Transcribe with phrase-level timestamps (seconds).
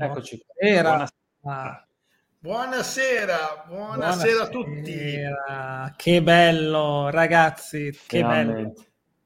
[0.00, 0.40] Eccoci.
[0.56, 1.08] Era.
[1.40, 1.88] Buonasera.
[2.40, 5.18] Buonasera, buonasera, a tutti.
[5.96, 8.74] Che bello, ragazzi, che bello.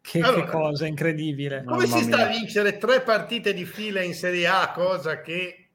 [0.00, 1.62] Che, allora, che, cosa incredibile.
[1.62, 2.26] Come Mamma si sta mia.
[2.26, 5.68] a vincere tre partite di fila in Serie A, cosa che...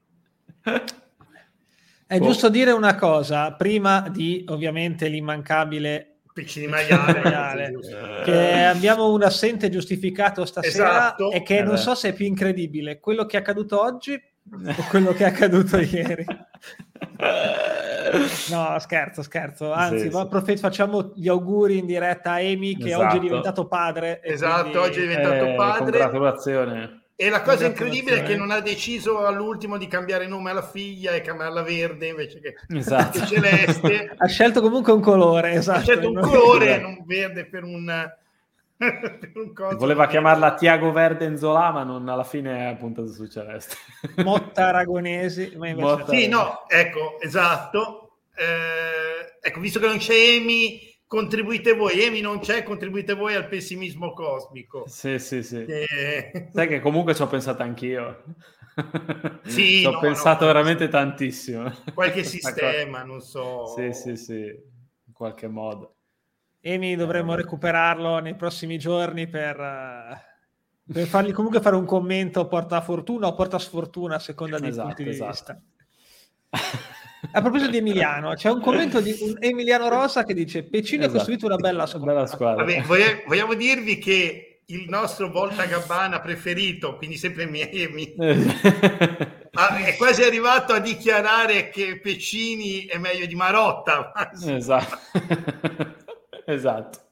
[2.08, 2.24] È oh.
[2.24, 7.74] giusto dire una cosa, prima di ovviamente l'immancabile Piccini maiale, maiale
[8.24, 11.32] che abbiamo un assente giustificato stasera esatto.
[11.32, 11.79] e che eh non beh.
[11.79, 14.22] so se è più incredibile quello che è accaduto oggi
[14.90, 16.26] quello che è accaduto ieri.
[18.50, 19.72] No, scherzo, scherzo.
[19.72, 20.58] Anzi, sì, sì.
[20.58, 23.04] facciamo gli auguri in diretta a Amy che esatto.
[23.04, 23.20] oggi è esatto.
[23.20, 24.22] diventato padre.
[24.24, 24.78] Esatto, quindi...
[24.78, 26.00] oggi è diventato eh, padre.
[26.00, 27.05] Congratulazioni.
[27.20, 31.14] E la cosa incredibile è che non ha deciso all'ultimo di cambiare nome alla figlia
[31.14, 33.20] e cambiarla verde invece che, esatto.
[33.20, 34.14] che celeste.
[34.16, 35.80] ha scelto comunque un colore, esatto.
[35.80, 37.91] Ha scelto un colore e non verde per un...
[39.77, 43.76] Voleva chiamarla Tiago Verde Enzola, ma non alla fine è puntato su celeste.
[44.23, 45.54] Motta Aragonesi.
[45.58, 45.88] Ma invece...
[45.88, 46.12] Motta...
[46.13, 48.20] Sì, no, ecco, esatto.
[48.35, 53.48] Eh, ecco, visto che non c'è Emi contribuite voi, Emi non c'è, contribuite voi al
[53.48, 54.85] pessimismo cosmico.
[54.87, 55.65] Sì, sì, sì.
[55.65, 56.49] E...
[56.54, 58.24] Sai che comunque ci ho pensato anch'io.
[59.43, 61.74] Sì, ci ho no, pensato no, veramente tantissimo.
[61.96, 63.65] Qualche sistema, non so.
[63.65, 65.96] Sì, sì, sì, in qualche modo.
[66.59, 72.81] Emi dovremmo recuperarlo nei prossimi giorni per, uh, per fargli comunque fare un commento porta
[72.81, 75.23] fortuna o porta sfortuna a seconda dei esatto, punti esatto.
[75.23, 75.61] di vista.
[77.31, 81.16] A proposito di Emiliano, c'è un commento di Emiliano Rosa che dice Pecino esatto.
[81.16, 82.14] ha costruito una bella squadra.
[82.14, 82.64] Bella squadra.
[82.64, 90.73] Vabbè, vogliamo dirvi che il nostro Volta Gabbana preferito, quindi sempre Miami, è quasi arrivato
[90.73, 94.11] a dichiarare che Pecini è meglio di Marotta.
[94.45, 94.97] Esatto.
[96.53, 97.05] Esatto.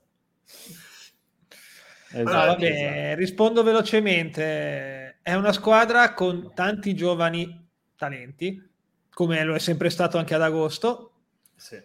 [2.10, 3.20] Esatto, allora, vabbè, esatto.
[3.20, 5.20] rispondo velocemente.
[5.22, 8.74] È una squadra con tanti giovani talenti
[9.16, 11.14] come lo è sempre stato anche ad agosto.
[11.56, 11.82] Sì.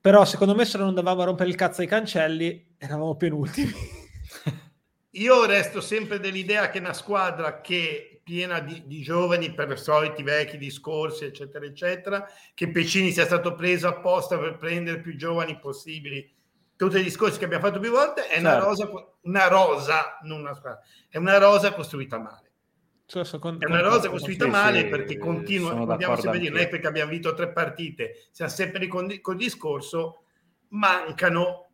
[0.00, 3.72] Però secondo me se non andavamo a rompere il cazzo ai cancelli, eravamo penultimi.
[5.10, 10.22] Io resto sempre dell'idea che una squadra che piena di, di, giovani per i soliti
[10.22, 16.32] vecchi discorsi, eccetera, eccetera, che Pecini sia stato preso apposta per prendere più giovani possibili.
[16.76, 18.46] Tutti i discorsi che abbiamo fatto più volte è certo.
[18.46, 18.90] una rosa,
[19.22, 22.50] una rosa, non una squadra, è una rosa costruita male.
[23.06, 26.52] Cioè, con, è una rosa costruita sì, male sì, perché continua, andiamo sempre a dire,
[26.52, 30.24] non è perché abbiamo vinto tre partite, siamo sempre con, il discorso,
[30.70, 31.70] mancano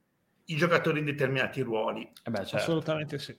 [0.46, 2.02] i giocatori in determinati ruoli.
[2.22, 2.56] Eh beh, certo.
[2.56, 3.36] Assolutamente sì.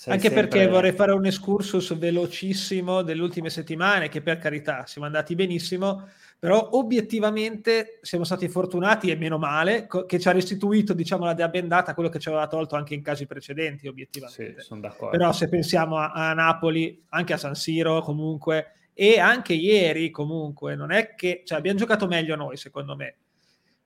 [0.00, 0.48] Sei Anche sempre...
[0.48, 6.08] perché vorrei fare un excursus velocissimo delle ultime settimane, che per carità siamo andati benissimo,
[6.38, 11.92] però obiettivamente siamo stati fortunati e meno male che ci ha restituito diciamo la deabendata
[11.92, 14.62] quello che ci aveva tolto anche in casi precedenti obiettivamente.
[14.62, 20.10] Sì, però se pensiamo a, a, Napoli anche a San Siro comunque e anche ieri
[20.10, 23.16] comunque non è che cioè, abbiamo giocato meglio noi secondo me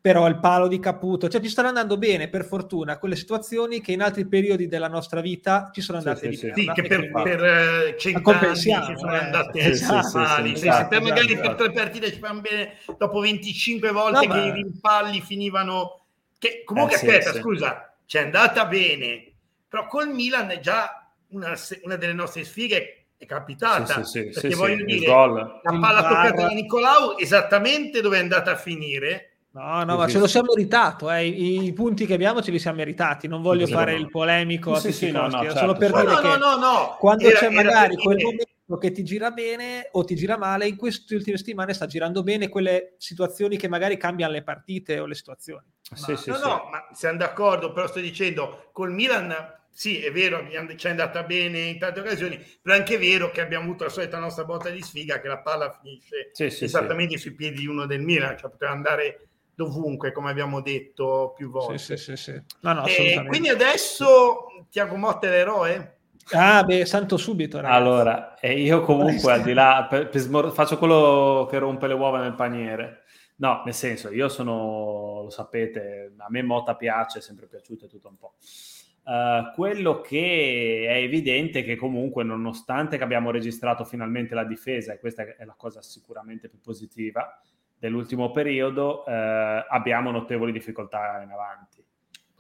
[0.05, 3.93] però il palo di Caputo, cioè ci stanno andando bene per fortuna quelle situazioni che
[3.93, 7.11] in altri periodi della nostra vita ci sono andate sì, di sì, sì, che per,
[7.11, 10.57] per uh, cent'anni ci sono eh, andate eh, esatto, male.
[10.57, 11.41] Sì, esatto, magari esatto.
[11.41, 14.45] per tre partite ci fanno bene dopo 25 volte no, che ma...
[14.45, 16.05] i rimpalli finivano.
[16.39, 19.33] Che, comunque, eh, aspetta, scusa, ci è andata bene,
[19.67, 24.05] però col Milan è già una, una delle nostre sfighe è capitata.
[24.05, 28.51] Sì, sì, perché sì, voglio dire, la palla toccata da Nicolau esattamente dove è andata
[28.51, 31.29] a finire No, no, ma ce lo siamo meritato, eh.
[31.29, 33.29] I, I, punti che abbiamo ce li siamo meritati.
[33.29, 33.99] Non voglio fare no.
[33.99, 36.09] il polemico sì, sì, no, no, certo, solo per certo.
[36.09, 36.39] dire che
[36.99, 40.75] quando era, c'è magari quel momento che ti gira bene o ti gira male, in
[40.75, 45.15] queste ultime settimane sta girando bene quelle situazioni che magari cambiano le partite o le
[45.15, 45.67] situazioni.
[45.89, 49.33] Ma, sì, sì, no, no, ma siamo d'accordo, però sto dicendo, col Milan
[49.71, 50.45] sì, è vero,
[50.77, 53.91] ci è andata bene in tante occasioni, però è anche vero che abbiamo avuto la
[53.91, 57.23] solita nostra botta di sfiga che la palla finisce sì, sì, esattamente sì.
[57.23, 61.79] sui piedi di uno del Milan, cioè poteva andare dovunque, come abbiamo detto più volte.
[61.79, 65.99] Sì, sì, sì, no, no, e quindi adesso Tiago Motta è l'eroe?
[66.33, 67.59] Ah, beh, santo subito.
[67.59, 67.75] Ragazzi.
[67.77, 71.95] Allora, e io comunque al di là, per, per smor- faccio quello che rompe le
[71.95, 73.03] uova nel paniere.
[73.37, 78.09] No, nel senso, io sono, lo sapete, a me Motta piace, è sempre piaciuto tutto
[78.09, 78.35] un po'.
[79.05, 84.93] Uh, quello che è evidente è che comunque, nonostante che abbiamo registrato finalmente la difesa,
[84.93, 87.39] e questa è la cosa sicuramente più positiva,
[87.85, 91.83] dell'ultimo periodo eh, abbiamo notevoli difficoltà in avanti.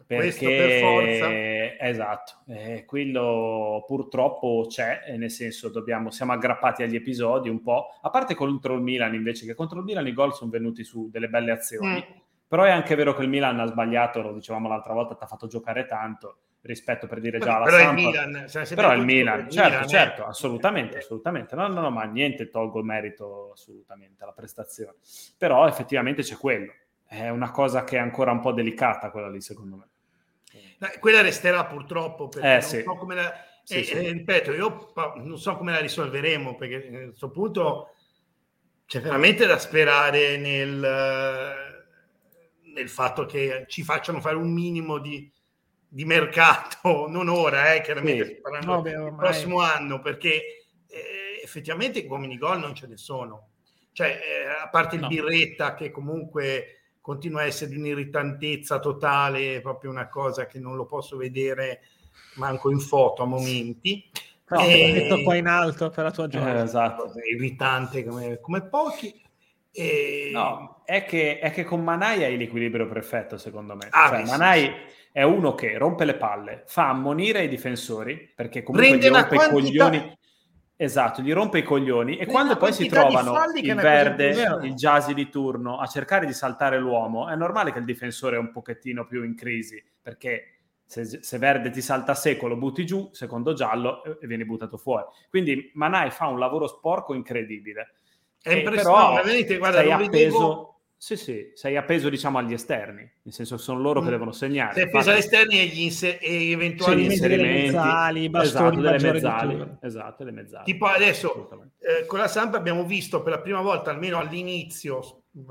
[0.06, 1.86] Perché, per forza.
[1.86, 8.10] Esatto, eh, quello purtroppo c'è, nel senso dobbiamo, siamo aggrappati agli episodi un po', a
[8.10, 11.28] parte contro il Milan invece, che contro il Milan i gol sono venuti su delle
[11.28, 12.18] belle azioni, mm.
[12.46, 15.26] però è anche vero che il Milan ha sbagliato, lo dicevamo l'altra volta, ti ha
[15.26, 17.98] fatto giocare tanto, rispetto per dire già la però Samp.
[17.98, 20.28] il Milan, però il Milan, certo, Milan, certo, eh.
[20.28, 21.54] assolutamente, assolutamente.
[21.54, 24.94] No, no, no, ma niente tolgo il merito assolutamente alla prestazione.
[25.36, 26.72] Però effettivamente c'è quello.
[27.06, 29.88] È una cosa che è ancora un po' delicata quella lì, secondo me.
[30.98, 32.82] Quella resterà purtroppo perché Eh, non sì.
[32.82, 33.32] so come la...
[33.62, 33.92] Sì, eh, sì.
[33.92, 37.94] eh, ripeto, io non so come la risolveremo perché a questo punto
[38.86, 45.30] c'è veramente da sperare nel, eh, nel fatto che ci facciano fare un minimo di,
[45.94, 48.32] di mercato, non ora, eh, chiaramente Sì.
[48.32, 50.28] sto parlando No, beh, del ormai- prossimo anno, perché
[50.88, 53.50] eh, effettivamente uomini gol non ce ne sono.
[53.92, 55.08] Cioè, eh, a parte il No.
[55.08, 60.84] Birretta che comunque continua a essere di un'irritantezza totale, proprio una cosa che non lo
[60.86, 61.82] posso vedere
[62.34, 64.10] manco in foto a momenti.
[64.48, 66.62] No, Eh, te l'ho detto qua in alto per la tua Eh, gioia.
[66.64, 67.12] esatto.
[67.14, 69.22] È irritante come, come pochi.
[69.76, 70.30] E...
[70.32, 73.88] No, è che, è che con Manai hai l'equilibrio perfetto, secondo me.
[73.90, 74.72] Ah, Cioè, beh, Manai sì.
[75.10, 79.34] è uno che rompe le palle, fa ammonire i difensori, perché comunque Prende gli rompe
[79.34, 80.18] quantità- i coglioni.
[80.76, 85.28] Esatto, gli rompe i coglioni e quando poi si trovano il verde, il Jasi di
[85.28, 89.22] turno a cercare di saltare l'uomo, è normale che il difensore è un pochettino più
[89.22, 90.54] in crisi, perché
[90.84, 94.76] se, se verde ti salta secco lo butti giù, secondo giallo e, e vieni buttato
[94.76, 95.04] fuori.
[95.30, 97.94] Quindi Manai fa un lavoro sporco incredibile.
[98.44, 102.52] È Eh, impressionante, però veramente, guarda, sei appeso, vedevo- sì, sì, sei appeso diciamo agli
[102.52, 104.10] esterni, nel senso che sono loro che Mm.
[104.10, 104.74] devono segnare.
[104.74, 108.68] sei appeso agli esterni e gli inse- e eventuali Sì, gli Inserimenti mezzali, i bastoni
[108.68, 110.64] esatto, delle mezzali, esatto, le mezzali.
[110.64, 111.48] Tipo adesso
[111.78, 115.00] eh, con la Samp abbiamo visto per la prima volta, almeno all'inizio,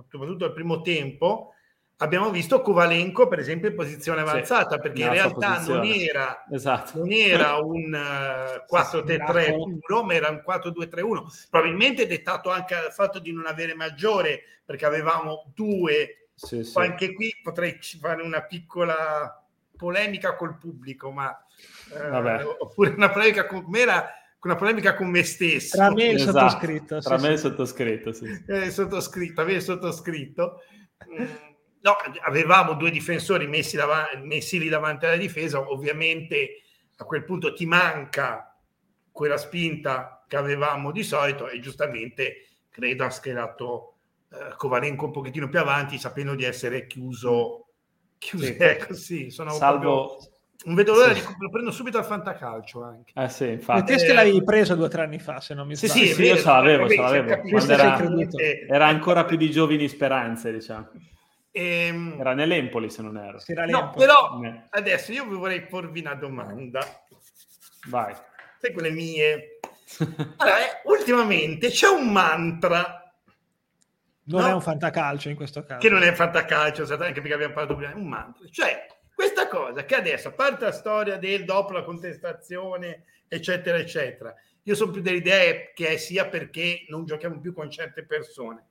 [0.07, 1.53] soprattutto al primo tempo,
[1.97, 6.97] abbiamo visto Kovalenko per esempio in posizione Sì, avanzata perché in realtà non era, Esatto.
[6.99, 13.31] non era un eh, 4-3-3-1 ma era un 4-2-3-1 probabilmente dettato anche dal fatto di
[13.31, 16.77] non avere maggiore perché avevamo due Sì, sì.
[16.79, 19.41] Anche qui potrei fare una piccola
[19.77, 21.37] polemica col pubblico ma
[21.89, 22.43] Vabbè.
[22.59, 24.09] oppure una polemica con me era
[24.41, 26.99] una polemica con me stesso Tra me e il Esatto, sottoscritto.
[26.99, 27.41] Tra sì, me e sì.
[27.43, 28.43] sottoscritto, sì.
[28.47, 30.61] eh, sottoscritto, avere sottoscritto.
[31.09, 31.25] Mm,
[31.83, 36.61] No, avevamo due difensori messi, davanti, messi lì davanti alla difesa, ovviamente
[36.95, 38.57] a quel punto ti manca
[39.11, 43.95] quella spinta che avevamo di solito e giustamente credo ha schierato
[44.31, 47.67] eh, Kovalenko un pochettino più avanti sapendo di essere chiuso,
[48.17, 48.55] chiuso Sì.
[48.57, 50.05] ecco sì, sono Salvo...
[50.07, 50.31] proprio-
[50.65, 51.19] non vedo l'ora Sì.
[51.19, 53.11] di lo prendo subito al fantacalcio anche.
[53.13, 53.91] Eh sì, Il infatti.
[53.91, 56.05] test che l'avevi preso due o tre anni fa, se non mi Sì, sbaglio.
[56.05, 57.29] sì, è sì, io ce l'avevo, ce l'avevo.
[57.73, 57.97] era-.
[57.97, 60.89] Eh, ancora più di giovani speranze, diciamo.
[61.53, 64.39] Ehm, Era nell'Empoli, se non era no, però
[64.71, 66.85] adesso io vi vorrei porvi una domanda.
[67.87, 68.13] Vai.
[68.59, 69.59] Sai quelle mie?
[70.37, 73.13] Allora, eh, ultimamente c'è un mantra
[74.25, 74.47] Non no.
[74.47, 75.79] è un fantacalcio in questo caso.
[75.79, 78.47] che non è fantacalcio, sai, anche perché abbiamo parlato prima, è un mantra.
[78.49, 84.33] Cioè, questa cosa che adesso, a parte la storia del dopo la contestazione, eccetera, eccetera,
[84.63, 88.65] io sono più dell'idea che sia perché non giochiamo più con certe persone.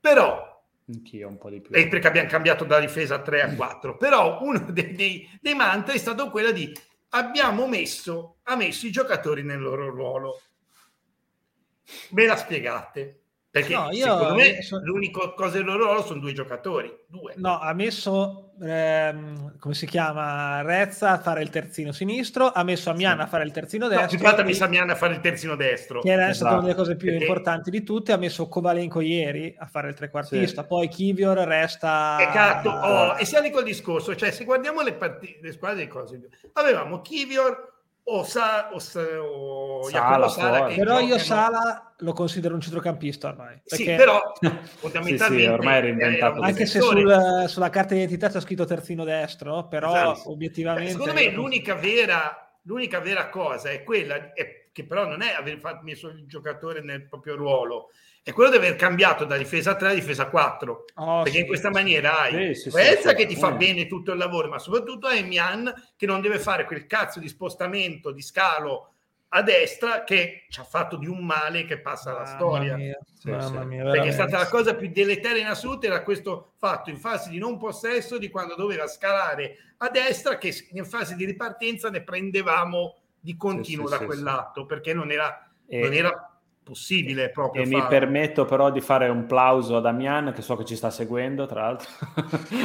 [0.00, 0.57] Però
[0.88, 1.74] Anch'io un po' di più.
[1.74, 5.54] e perché abbiamo cambiato da difesa a 3 a 4 però uno dei, dei, dei
[5.54, 6.72] mantra è stato quello di
[7.10, 10.40] abbiamo messo, ha messo i giocatori nel loro ruolo.
[12.10, 13.27] Me la spiegate
[13.60, 16.94] perché No, io- secondo me io so- l'unica cosa del loro ruolo sono due giocatori
[17.06, 22.62] due No, ha messo, ehm, come si chiama, Rezza a fare il terzino sinistro, ha
[22.62, 24.08] messo Amiana a fare il terzino no, destro.
[24.08, 26.34] più che altro ha messo Amiana a fare il terzino destro che era Esatto.
[26.36, 29.88] stata una delle cose più Perché- importanti di tutte, ha messo Kovalenko ieri a fare
[29.88, 30.68] il trequartista, Sì.
[30.68, 32.16] poi Kivior resta...
[32.20, 35.88] Esatto, oh, e siamo lì col discorso, cioè se guardiamo le, partite, le squadre di
[35.88, 36.20] cose,
[36.54, 37.76] avevamo Kivior
[38.10, 43.60] o, Sa, o, Sa, o Sala Sala Però io Sala lo considero un centrocampista ormai.
[43.64, 44.48] Sì, perché però Sì,
[44.78, 49.66] fondamentalmente sì, ormai è reinventato anche se sul- sulla carta d'identità c'è scritto terzino destro,
[49.68, 50.30] però Esatto.
[50.30, 50.92] obiettivamente...
[50.92, 55.58] Secondo me l'unica vera, l'unica vera cosa è quella è- che però non è aver
[55.58, 57.90] fatto, messo il giocatore nel proprio ruolo,
[58.28, 60.84] è quello di aver cambiato da difesa 3 a difesa 4.
[60.96, 61.40] Oh, perché sì.
[61.40, 64.48] in questa maniera hai Sì, sì, sì, Rezza che ti fa bene tutto il lavoro,
[64.48, 68.92] ma soprattutto hai Mian che non deve fare quel cazzo di spostamento di scalo
[69.28, 72.76] a destra che ci ha fatto di un male che passa alla storia.
[72.76, 73.66] mia, Sì, mamma sì.
[73.66, 77.30] mia, Perché è stata la cosa più deleteria in assoluto era questo fatto in fase
[77.30, 82.02] di non possesso di quando doveva scalare a destra che in fase di ripartenza ne
[82.02, 86.37] prendevamo di continuo Sì, da sì, quel sì, lato perché non era, E- non era
[86.68, 87.88] possibile proprio E mi farlo.
[87.88, 91.62] permetto però di fare un plauso a Damian, che so che ci sta seguendo, tra
[91.62, 91.88] l'altro.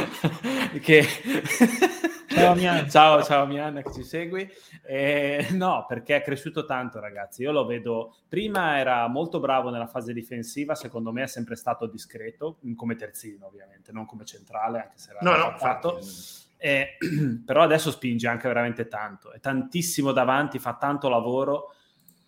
[0.82, 1.06] che...
[2.28, 2.90] Ciao, Mian.
[2.90, 4.50] ciao, ciao Mian che ci segui.
[4.86, 7.44] Eh, no, perché è cresciuto tanto, ragazzi.
[7.44, 8.16] Io lo vedo.
[8.28, 13.46] Prima era molto bravo nella fase difensiva, secondo me è sempre stato discreto, come terzino,
[13.46, 15.98] ovviamente, non come centrale, anche se era No, no, fatto.
[15.98, 16.42] infatti.
[16.58, 16.98] E,
[17.46, 21.74] però adesso spinge anche veramente tanto, è tantissimo davanti, fa tanto lavoro.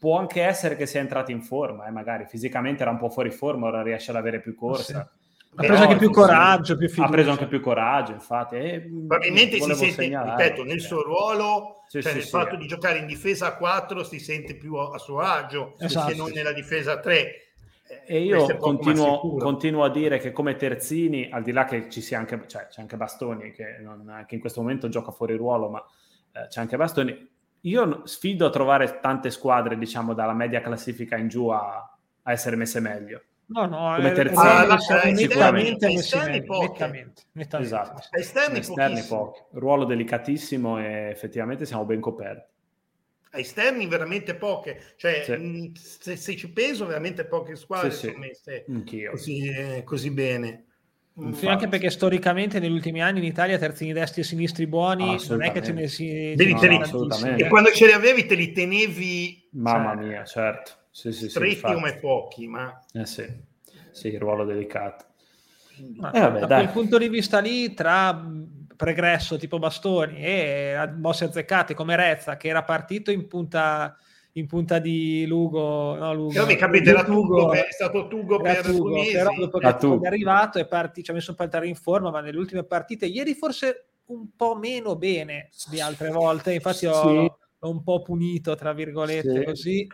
[0.06, 3.32] Può anche essere che sia entrato in forma, eh, magari fisicamente era un po' fuori
[3.32, 5.10] forma, ora riesce ad avere più corsa.
[5.12, 5.24] Sì.
[5.56, 7.08] Ha preso anche più coraggio, più fiducia.
[7.08, 8.56] Ha preso anche più coraggio, infatti.
[8.56, 12.68] E Probabilmente si sente, ripeto, nel suo ruolo, sì, cioè sì, nel sì, fatto di
[12.68, 16.12] giocare in difesa a 4 si sente più a, a suo agio esatto.
[16.12, 17.32] se non nella difesa a 3.
[18.06, 22.20] E io continuo, continuo, a dire che come terzini, al di là che ci sia
[22.20, 25.84] anche, cioè, c'è anche Bastoni che, non, che, in questo momento gioca fuori ruolo, ma
[26.32, 27.34] eh, c'è anche Bastoni.
[27.66, 32.56] Io sfido a trovare tante squadre, diciamo, dalla media classifica in giù a, a essere
[32.56, 33.22] messe meglio.
[33.48, 36.68] No, no, come terzini ah, la, sicuramente esterni pochi.
[36.68, 37.76] Nettamente, nettamente.
[37.76, 38.08] Esatto.
[38.12, 39.42] Esterni, esterni pochi.
[39.52, 42.54] Ruolo delicatissimo e effettivamente siamo ben coperti
[43.38, 45.34] esterni veramente poche, cioè sì.
[45.34, 48.66] mh, se, se, ci penso veramente poche squadre sì, sono messe
[49.10, 50.66] così, eh, così, bene.
[51.34, 55.44] Sì, anche perché storicamente negli ultimi anni in Italia terzini destri e sinistri buoni non
[55.44, 56.34] è che ce ne si...
[56.36, 59.48] Vedi, no, li, e quando ce li avevi te li tenevi...
[59.52, 60.72] Mamma cioè, mia, certo.
[60.92, 62.84] Sì, sì, stretti come pochi, ma...
[62.92, 63.26] Eh sì,
[63.92, 65.06] sì, il ruolo delicato.
[65.96, 66.64] Ma, eh, vabbè, da dai.
[66.64, 68.22] quel punto di vista lì, tra
[68.76, 73.98] pregresso tipo Bastoni e mosse azzeccate come Rezza che era partito in punta,
[74.38, 78.66] in punta di Lugo, no, Lugo però mi capite, era Tugo, è stato Tugo per
[78.66, 81.68] Tugo, però dopo che è arrivato è partito, ci ha messo un po' a entrare
[81.68, 86.54] in forma ma nelle ultime partite ieri forse un po' meno bene di altre volte
[86.54, 86.86] infatti sì.
[86.88, 89.44] ho, ho, un po' punito tra virgolette sì.
[89.46, 89.88] così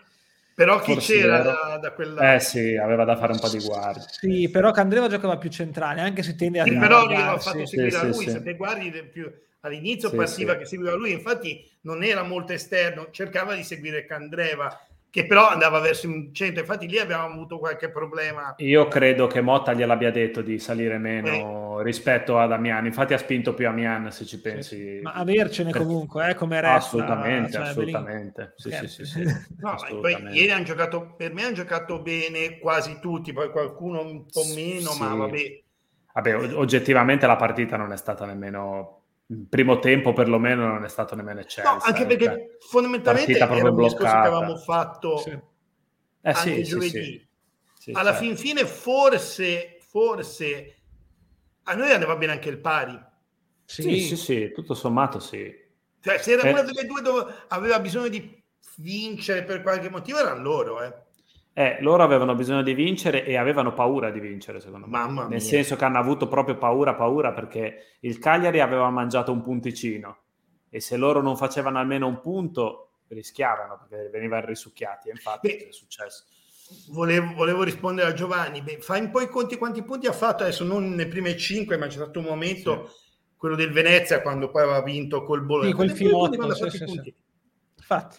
[0.54, 2.36] però chi Forse c'era da, da, quella...
[2.36, 4.06] Eh sì, aveva da fare un po' di guardia.
[4.08, 6.66] Sì, però Candreva giocava più centrale, anche se tende a...
[6.66, 9.32] Sì, però gli aveva fatto seguire sì, a lui, sì, se te guardi più...
[9.62, 14.86] all'inizio sì, partiva che seguiva lui, infatti non era molto esterno, cercava di seguire Candreva
[15.12, 16.62] che però andava verso un centro.
[16.62, 18.56] Infatti lì abbiamo avuto qualche problema.
[18.60, 21.84] Io credo che Motta gliel'abbia detto di salire meno eh.
[21.84, 22.86] rispetto ad Amian.
[22.86, 24.78] Infatti ha spinto più Amian, se ci pensi.
[24.78, 25.00] Sì.
[25.02, 26.76] Ma avercene comunque, eh, come resta.
[26.76, 28.54] Assolutamente, cioè, assolutamente.
[28.56, 29.24] Sì, sì, sì, sì,
[29.60, 30.30] no, assolutamente.
[30.30, 34.46] Poi, ieri hanno giocato, per me hanno giocato bene quasi tutti, poi qualcuno un po'
[34.56, 35.62] meno, ma vabbè.
[36.14, 39.01] Vabbè, oggettivamente la partita non è stata nemmeno
[39.32, 41.72] il primo tempo perlomeno non è stato nemmeno eccelso.
[41.72, 45.30] No, anche perché cioè, fondamentalmente era un discorso che avevamo fatto sì.
[45.30, 45.42] eh,
[46.22, 47.28] anche sì, giovedì.
[47.80, 48.26] Sì, Alla certo.
[48.26, 50.76] fin fine forse, forse
[51.64, 53.00] a noi andava bene anche il pari.
[53.64, 55.60] Sì, sì, sì, tutto sommato sì.
[56.02, 56.52] Cioè, se era eh.
[56.52, 58.44] una delle due dove aveva bisogno di
[58.78, 60.94] vincere per qualche motivo, erano loro, eh.
[61.54, 64.98] Eh, loro avevano bisogno di vincere e avevano paura di vincere, secondo me.
[64.98, 69.42] Mamma Nel senso che hanno avuto proprio paura, paura, perché il Cagliari aveva mangiato un
[69.42, 70.18] punticino
[70.70, 75.10] e se loro non facevano almeno un punto rischiavano perché venivano risucchiati.
[75.10, 76.24] E infatti Beh, è successo.
[76.92, 78.62] Volevo, volevo, rispondere a Giovanni.
[78.62, 81.78] Beh, fai un po' i conti quanti punti ha fatto adesso, non nelle prime cinque,
[81.78, 82.94] ma c'è stato un momento, sì.
[83.36, 85.70] quello del Venezia, quando poi aveva vinto col Bologna.
[85.70, 86.54] Sì, quel filotto.
[86.54, 87.14] Sì, sì, sì.
[87.78, 88.18] Infatti.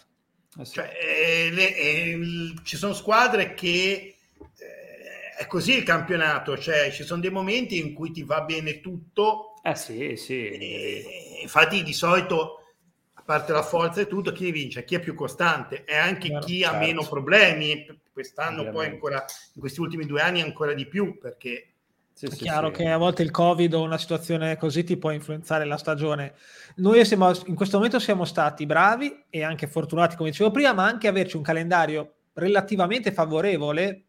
[0.59, 0.73] Eh sì.
[0.73, 2.19] cioè, eh, le, eh,
[2.63, 7.93] ci sono squadre che eh, è così il campionato, cioè ci sono dei momenti in
[7.93, 9.55] cui ti va bene tutto.
[9.63, 11.41] Eh sì, sì.
[11.41, 12.65] Infatti di solito,
[13.13, 14.83] a parte la forza e tutto, chi vince?
[14.83, 16.75] Chi è più costante e anche no, chi certo.
[16.75, 18.01] ha meno problemi.
[18.13, 18.77] Quest'anno Ovviamente.
[18.77, 21.72] poi ancora, in questi ultimi due anni ancora di più, perché
[22.13, 22.73] sì, è sì, chiaro sì.
[22.73, 26.35] che a volte il Covid o una situazione così ti può influenzare la stagione.
[26.75, 30.85] Noi siamo, in questo momento siamo stati bravi e anche fortunati, come dicevo prima, ma
[30.85, 34.05] anche averci un calendario relativamente favorevole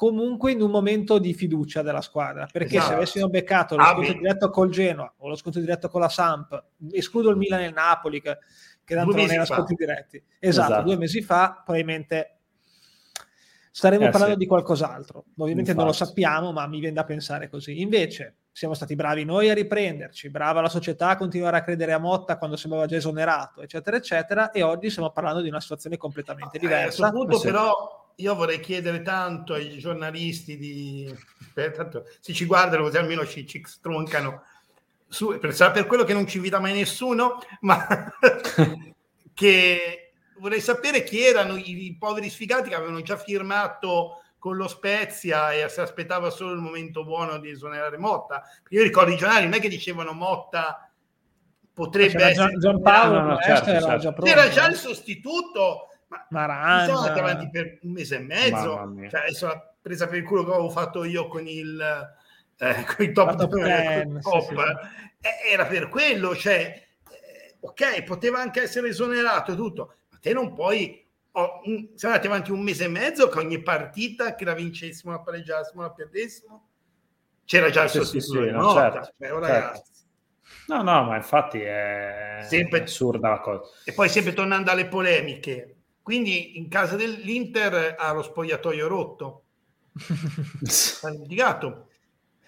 [0.00, 2.88] comunque in un momento di fiducia della squadra perché esatto.
[2.88, 6.08] se avessimo beccato lo ah, scontro diretto col Genoa o lo scontro diretto con la
[6.08, 8.38] Samp escludo il Milan e il Napoli che,
[8.82, 12.39] che tanto non erano scontri diretti esatto, esatto, due mesi fa probabilmente
[13.70, 14.40] staremo eh, parlando sì.
[14.40, 15.24] di qualcos'altro.
[15.38, 15.76] Ovviamente Infatti.
[15.76, 17.80] non lo sappiamo, ma mi viene da pensare così.
[17.80, 21.98] Invece siamo stati bravi noi a riprenderci, brava la società a continuare a credere a
[21.98, 26.56] Motta quando sembrava già esonerato, eccetera, eccetera, e oggi stiamo parlando di una situazione completamente
[26.56, 27.06] eh, diversa.
[27.06, 27.46] a questo punto, sì.
[27.46, 31.14] però, io vorrei chiedere tanto ai giornalisti di...
[31.54, 34.42] Eh, tanto, se ci guardano così almeno ci, ci stroncano.
[35.08, 37.86] Su, per, per quello che non ci vita mai nessuno, ma
[39.34, 40.09] che
[40.40, 45.52] vorrei sapere chi erano i, i, poveri sfigati che avevano già firmato con lo Spezia
[45.52, 48.42] e si aspettava solo il momento buono di esonerare Motta.
[48.70, 50.90] Io ricordo i giornali, non è che dicevano Motta
[51.72, 52.58] potrebbe C'era essere...
[52.58, 54.22] Gian Paolo no, no, certo, era, certo.
[54.22, 56.84] Già era già il sostituto, ma Maranda.
[56.84, 58.94] siamo andati avanti per un mese e mezzo.
[59.08, 61.80] Cioè, adesso la presa per il culo che avevo fatto io con il
[62.60, 64.40] eh, con i top, top, ten, top.
[64.40, 64.54] Sì, sì.
[65.22, 71.06] Eh, era per quello, cioè eh, ok, poteva anche essere esonerato tutto, te non puoi
[71.32, 71.60] oh,
[71.94, 75.82] siamo andati avanti un mese e mezzo che ogni partita che la vincessimo, la pareggiassimo,
[75.82, 76.68] la perdessimo
[77.44, 79.82] c'era già il sostituto sì, sì, no, certo, cioè, oh, certo.
[80.68, 83.62] No, no, ma infatti è sempre assurda la cosa.
[83.84, 89.42] E poi sempre tornando alle polemiche, quindi in casa dell'Inter ha lo spogliatoio rotto.
[91.02, 91.89] ha litigato.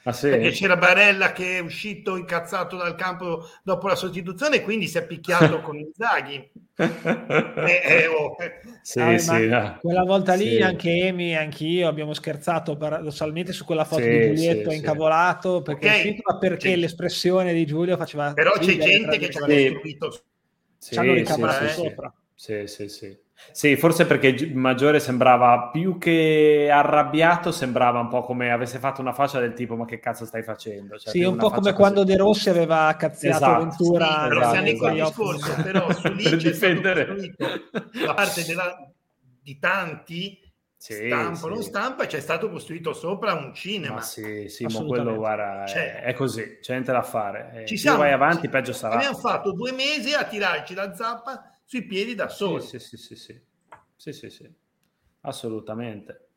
[0.05, 0.31] Ah, sì?
[0.31, 4.99] Perché c'era Barella che è uscito incazzato dal campo dopo la sostituzione e quindi si
[4.99, 6.51] è picchiato con Inzaghi.
[6.75, 8.35] eh, eh, oh.
[8.83, 9.79] sì, ah, sì, no.
[9.81, 10.61] Quella volta lì sì.
[10.61, 16.39] anche Emi e anch'io abbiamo scherzato paradossalmente su quella foto di Giulietto incavolato perché, okay.
[16.41, 18.33] perché l'espressione di Giulio faceva...
[18.33, 20.23] Però c'è gente che ci ha costruito...
[20.81, 22.13] Ci hanno ricavato sopra.
[22.35, 23.17] Sì, sì, sì.
[23.51, 29.13] Sì, forse perché Maggiore sembrava più che arrabbiato, sembrava un po' come avesse fatto una
[29.13, 30.99] faccia del tipo: Ma che cazzo stai facendo?
[30.99, 34.07] Cioè, sì, un po' come quando De Rossi aveva cazziato esatto, Ventura.
[34.07, 34.93] Sì, però esatto, esatto.
[34.93, 38.93] discorso, però su lì per difendere da parte della,
[39.43, 40.41] di tanti.
[40.83, 41.49] Sì, stampa, sì.
[41.49, 43.95] non stampa, c'è stato costruito sopra un cinema.
[43.95, 47.65] Ma sì, sì, ma quello guarda, è, è, così, c'è niente da fare.
[47.67, 48.95] Ci siamo, vai avanti, peggio sarà.
[48.95, 52.61] Abbiamo fatto due mesi a tirarci la zappa sui piedi da soli.
[52.61, 53.41] Sì, sì, sì, sì,
[53.97, 54.51] sì, sì, sì.
[55.23, 56.29] assolutamente.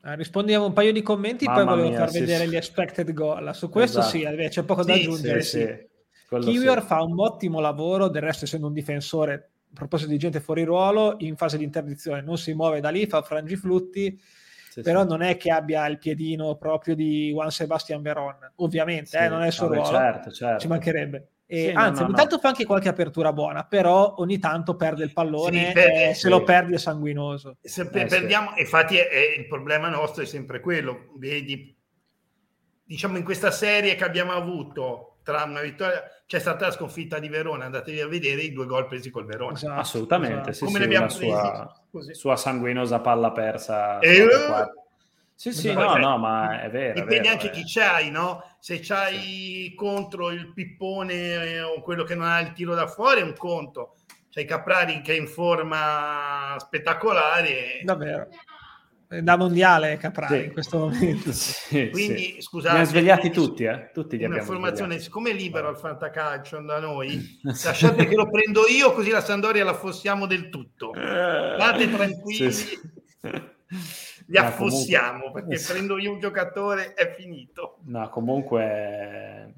[0.00, 2.50] Ah, rispondiamo un paio di commenti, Mamma poi volevo mia, far sì, vedere sì.
[2.50, 3.54] gli expected goal.
[3.54, 4.16] Su questo esatto.
[4.16, 5.42] sì, c'è poco da aggiungere.
[5.42, 6.38] Sì, sì.
[6.38, 10.64] Kiwior fa un ottimo lavoro, del resto essendo un difensore, a proposito di gente fuori
[10.64, 14.18] ruolo, in fase di interdizione non si muove da lì, fa frangiflutti,
[14.70, 19.28] sì, però non è che abbia il piedino proprio di Juan Sebastian Veron, ovviamente, eh,
[19.28, 20.60] non è il suo ruolo, certo, certo.
[20.60, 21.28] ci mancherebbe.
[21.52, 22.40] E, sì, anzi, no, ogni no, tanto no.
[22.42, 26.28] fa anche qualche apertura buona, però ogni tanto perde il pallone sì, per, e se
[26.28, 27.56] lo perdi è sanguinoso.
[27.60, 28.60] Se eh, perdiamo, sì.
[28.60, 31.76] infatti è, è, il problema nostro è sempre quello, vedi,
[32.84, 37.28] diciamo in questa serie che abbiamo avuto tra una vittoria, c'è stata la sconfitta di
[37.28, 39.54] Verona, andatevi a vedere i due gol presi col Verona.
[39.54, 40.52] Esatto, Assolutamente, esatto.
[40.52, 43.98] sì, Come sì, ne abbiamo sua, sua, sanguinosa palla persa.
[43.98, 44.24] E,
[45.34, 46.92] sì, sì, no, no, ma è vero.
[46.92, 47.50] Dipende vero, anche è.
[47.50, 48.44] chi c'hai, no?
[48.60, 49.74] Se c'hai sì.
[49.74, 53.34] contro il pippone eh, o quello che non ha il tiro da fuori è un
[53.36, 53.96] conto.
[54.28, 57.80] C'hai Caprari che è in forma spettacolare.
[57.82, 58.28] Davvero.
[59.22, 60.44] Da mondiale Caprari sì.
[60.44, 61.32] in questo momento.
[61.70, 62.42] Sì, Quindi, sì.
[62.42, 62.78] scusate.
[62.78, 63.90] Li svegliati tutti, eh?
[63.92, 68.92] Tutti li Un'informazione, siccome è libero al fantacalcio da noi, lasciate che lo prendo io
[68.92, 70.92] così la Sandoria la fossiamo del tutto.
[70.94, 71.54] Eh.
[71.56, 72.52] State tranquilli
[74.30, 75.42] li no, affossiamo comunque...
[75.42, 77.78] perché prendo io un giocatore è finito.
[77.84, 79.52] No, comunque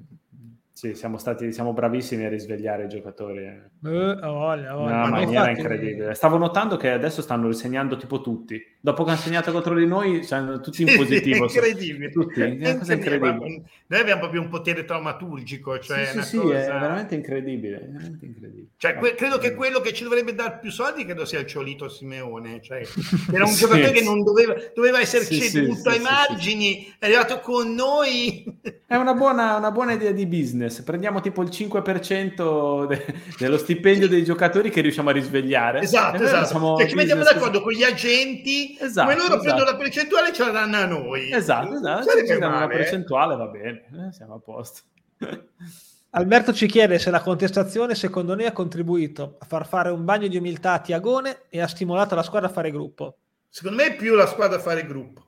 [0.73, 3.45] sì, siamo stati siamo bravissimi a risvegliare i giocatori.
[3.81, 4.75] Uh, voglia, voglia.
[4.75, 5.59] Una maniera infatti...
[5.59, 6.13] incredibile.
[6.15, 8.61] Stavo notando che adesso stanno risegnando tipo tutti.
[8.85, 11.47] Dopo che hanno segnato contro di noi, sono tutti in positivo.
[11.47, 12.11] Sì, è incredibile.
[12.11, 12.41] Tutti.
[12.41, 12.93] È incredibile.
[12.95, 13.61] incredibile.
[13.87, 15.79] Noi abbiamo proprio un potere traumaturgico.
[15.79, 16.61] Cioè sì, sì, cosa...
[16.61, 17.77] è veramente incredibile.
[17.77, 18.67] veramente incredibile.
[18.75, 21.87] Cioè, que- credo che quello che ci dovrebbe dare più soldi credo sia il Ciolito
[21.87, 22.61] Simeone.
[22.61, 22.81] Cioè,
[23.31, 27.39] era un sì, giocatore che non doveva, doveva essere sì, ceduto ai margini, è arrivato
[27.39, 28.43] con noi.
[28.93, 33.05] È una buona, una buona idea di business prendiamo tipo il 5% de-
[33.39, 35.79] dello stipendio dei giocatori che riusciamo a risvegliare.
[35.79, 36.77] Esatto, esatto.
[36.77, 39.41] Cioè, ci mettiamo d'accordo con gli agenti, esatto, come loro esatto.
[39.41, 41.31] prendono la percentuale ce la danno a noi.
[41.31, 42.09] Esatto, esatto.
[42.09, 44.81] Se ci danno una percentuale va bene, eh, siamo a posto.
[46.11, 50.27] Alberto ci chiede se la contestazione secondo noi ha contribuito a far fare un bagno
[50.27, 53.17] di umiltà a Tiagone e ha stimolato la squadra a fare gruppo.
[53.49, 55.25] Secondo me è più la squadra a fare gruppo.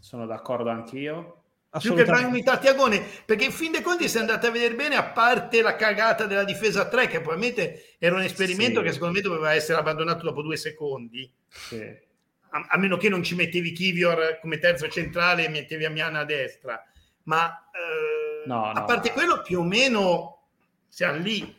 [0.00, 1.38] Sono d'accordo anch'io
[1.78, 4.96] più che Brian unità Tiagone perché in fin dei conti se andate a vedere bene
[4.96, 8.86] a parte la cagata della difesa 3 che probabilmente era un esperimento sì.
[8.86, 12.06] che secondo me doveva essere abbandonato dopo due secondi sì.
[12.50, 16.24] A, a, meno che non ci mettevi Kivior come terzo centrale e mettevi Amiana a
[16.24, 16.82] destra
[17.24, 20.46] ma eh, no, no, a parte quello più o meno
[20.88, 21.56] siamo lì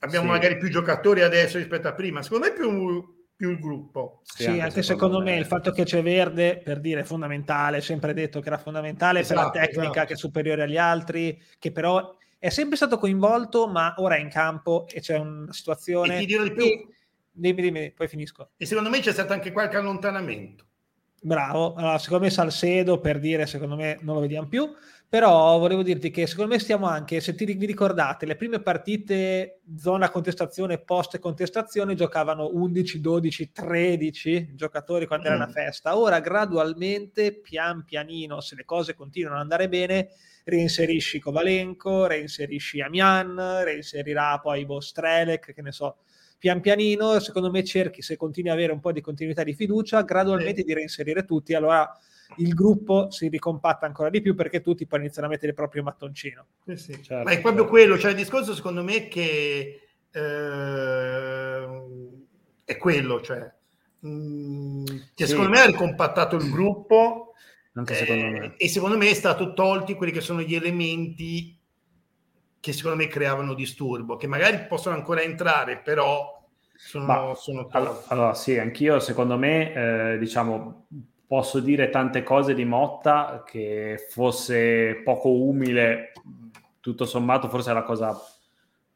[0.00, 0.32] abbiamo sì.
[0.32, 4.20] magari più giocatori adesso rispetto a prima secondo me più più il gruppo.
[4.22, 7.80] Sì, sì anche, secondo, me, me, il fatto che c'è Verde, per dire, è fondamentale,
[7.80, 10.06] sempre detto che era fondamentale esatto, per la tecnica esatto.
[10.06, 14.28] che è superiore agli altri, che però è sempre stato coinvolto, ma ora è in
[14.28, 16.16] campo e c'è una situazione...
[16.16, 16.93] E ti dirò di più.
[17.36, 18.50] Dimmi, dimmi, poi finisco.
[18.56, 20.64] E secondo me c'è stato anche qualche allontanamento.
[21.20, 24.70] Bravo, allora, secondo me Salcedo, per dire, secondo me non lo vediamo più,
[25.08, 29.60] però volevo dirti che secondo me stiamo anche, se ti vi ricordate, le prime partite
[29.76, 35.32] zona contestazione, post contestazione, giocavano 11, 12, 13 giocatori quando mm.
[35.32, 35.54] era una mm.
[35.54, 35.96] festa.
[35.96, 40.10] Ora gradualmente, pian pianino, se le cose continuano ad andare bene,
[40.44, 45.96] reinserisci Kovalenko, reinserisci Amian, reinserirà poi Bostrelek, che ne so,
[46.44, 50.02] pian pianino, secondo me cerchi, se continui ad avere un po' di continuità di fiducia,
[50.02, 50.66] gradualmente sì.
[50.66, 51.90] di reinserire tutti, allora
[52.36, 55.82] il gruppo si ricompatta ancora di più perché tutti poi iniziano a mettere il proprio
[55.82, 56.44] mattoncino.
[56.66, 57.02] Sì, sì.
[57.02, 57.70] Certo, Ma è proprio certo.
[57.70, 59.80] quello, cioè il discorso secondo me che
[60.10, 61.66] eh,
[62.62, 63.50] è quello, cioè
[64.00, 65.26] mh, mm, che sì.
[65.28, 67.32] secondo me ha ricompattato il gruppo
[67.72, 71.58] Anche secondo eh, e secondo me è stato tolti quelli che sono gli elementi
[72.64, 76.33] che secondo me creavano disturbo, che magari possono ancora entrare, però
[76.74, 79.72] sono, Ma, sono allora, allora, sì, anch'io secondo me,
[80.14, 80.86] eh, diciamo,
[81.26, 86.12] posso dire tante cose di Motta che fosse poco umile,
[86.80, 88.14] tutto sommato forse è la cosa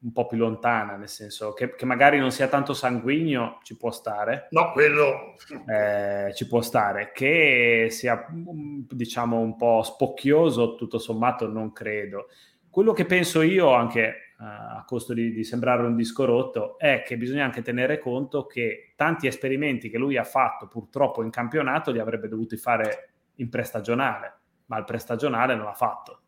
[0.01, 3.91] un po' più lontana, nel senso che, che, magari non sia tanto sanguigno, ci può
[3.91, 4.47] stare.
[4.51, 5.35] No, quello
[5.67, 7.11] eh, ci può stare.
[7.13, 12.27] Che sia, diciamo, un po' spocchioso, tutto sommato, non credo.
[12.69, 17.03] Quello che penso io, anche eh, a costo di, di, sembrare un disco rotto, è
[17.05, 21.91] che bisogna anche tenere conto che tanti esperimenti che lui ha fatto purtroppo in campionato
[21.91, 26.21] li avrebbe dovuti fare in prestagionale, ma il prestagionale non l'ha fatto.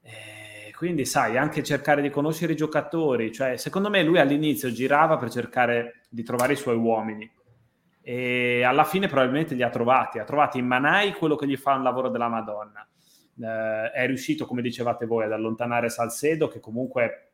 [0.00, 5.16] Eh, quindi sai, anche cercare di conoscere i giocatori, cioè secondo me lui all'inizio girava
[5.16, 7.30] per cercare di trovare i suoi uomini
[8.04, 11.74] e alla fine probabilmente li ha trovati, ha trovato in Manai quello che gli fa
[11.74, 12.86] un lavoro della Madonna.
[13.40, 17.28] Eh, è riuscito, come dicevate voi, ad allontanare Salcedo che comunque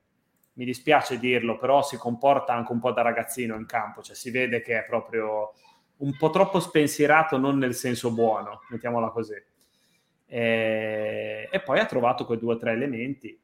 [0.54, 4.30] mi dispiace dirlo, però si comporta anche un po' da ragazzino in campo, cioè si
[4.30, 5.52] vede che è proprio
[5.98, 9.34] un po' troppo spensierato, non nel senso buono, mettiamola così
[10.30, 13.40] e, e poi ha trovato quei due o tre elementi.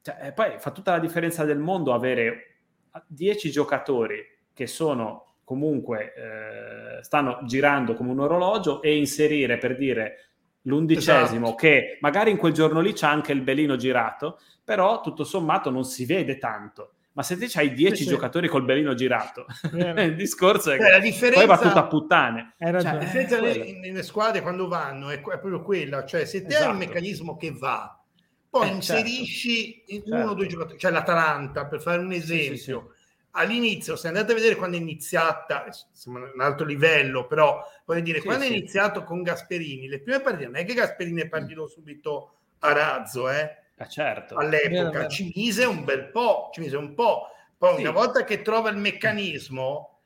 [0.00, 2.60] Cioè, poi fa tutta la differenza del mondo avere
[3.06, 10.29] 10 giocatori che sono comunque eh, stanno girando come un orologio e inserire per dire
[10.62, 11.54] l'undicesimo esatto.
[11.54, 15.84] che magari in quel giorno lì c'è anche il belino girato, però tutto sommato non
[15.84, 16.92] si vede tanto.
[17.12, 18.52] Ma se te hai 10 sì, giocatori sì.
[18.52, 19.44] col belino girato,
[19.74, 21.38] il discorso è che la differenza...
[21.44, 22.54] poi va tutto a puttane.
[22.58, 26.48] Cioè, la differenza nelle, nelle, squadre quando vanno è, è, proprio quella, cioè se te
[26.48, 26.64] esatto.
[26.64, 26.94] hai un esatto.
[26.94, 28.00] meccanismo che va,
[28.48, 30.08] poi eh, inserisci certo.
[30.08, 30.34] uno o certo.
[30.34, 32.56] due giocatori, cioè l'Atalanta per fare un esempio.
[32.56, 32.99] Sì,
[33.32, 38.20] All'inizio, se andate a vedere quando è iniziata, insomma, un altro livello, però voglio dire,
[38.22, 42.34] quando è iniziato con Gasperini, le prime partite non è che Gasperini è partito subito
[42.60, 44.36] a razzo, eh Ah, certo.
[44.36, 47.28] All'epoca ci mise un bel po', ci mise un po'.
[47.56, 47.80] Poi sì.
[47.80, 50.00] una volta che trova il meccanismo,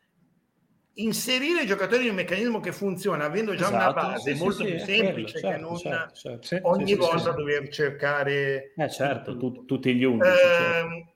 [0.95, 4.65] inserire i giocatori in un meccanismo che funziona, avendo già esatto, una base, è molto
[4.65, 6.69] sì, più semplice quello, certo, che non certo, certo.
[6.69, 8.73] ogni volta dover cercare...
[8.77, 10.31] Eh certo, tu, tutti gli undici.
[10.31, 11.15] Eh,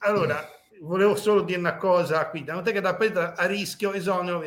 [0.00, 0.46] allora,
[0.80, 4.42] volevo solo dire una cosa qui, da notare che da partita a rischio esonero...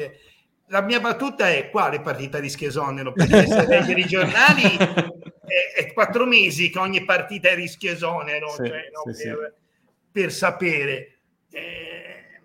[0.68, 3.12] La mia battuta è quale partita a rischio esonero?
[3.12, 8.48] Perché se leggere i giornali è, è, quattro mesi che ogni partita è rischio esonero
[8.52, 9.94] sì, cioè, no, sì, per, sì.
[10.12, 11.18] per, sapere.
[11.52, 12.42] Eh,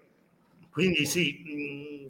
[0.73, 2.07] quindi sì, mh, mm,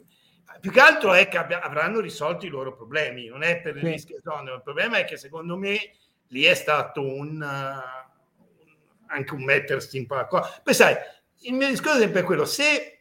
[0.59, 3.83] più che altro è che abbia, avranno risolto i loro problemi, non è per il
[3.83, 5.91] rischio esonero, il problema è che secondo me
[6.29, 10.27] lì è stato un, uh, anche un mettersi in po'
[10.63, 10.95] Poi sai,
[11.41, 12.99] il mio discorso è sempre quello, se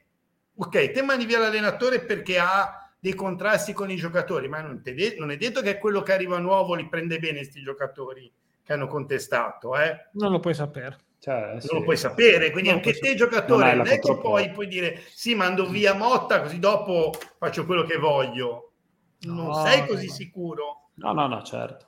[0.55, 5.17] ok, te mandi via l'allenatore perché ha dei contrasti con i giocatori, ma non, de-
[5.19, 8.31] non, è detto che quello che arriva nuovo li prende bene questi giocatori
[8.63, 9.77] che hanno contestato.
[9.77, 10.09] Eh?
[10.13, 10.99] Non lo puoi sapere.
[11.19, 11.73] Cioè, non sì.
[11.73, 13.15] lo puoi sapere, quindi non anche te sapere.
[13.17, 17.65] giocatore non, non è che poi puoi dire sì, mando via Motta così dopo faccio
[17.65, 18.73] quello che voglio.
[19.21, 20.13] Non no, sei così no.
[20.13, 20.91] sicuro.
[20.95, 21.87] No, no, no, certo.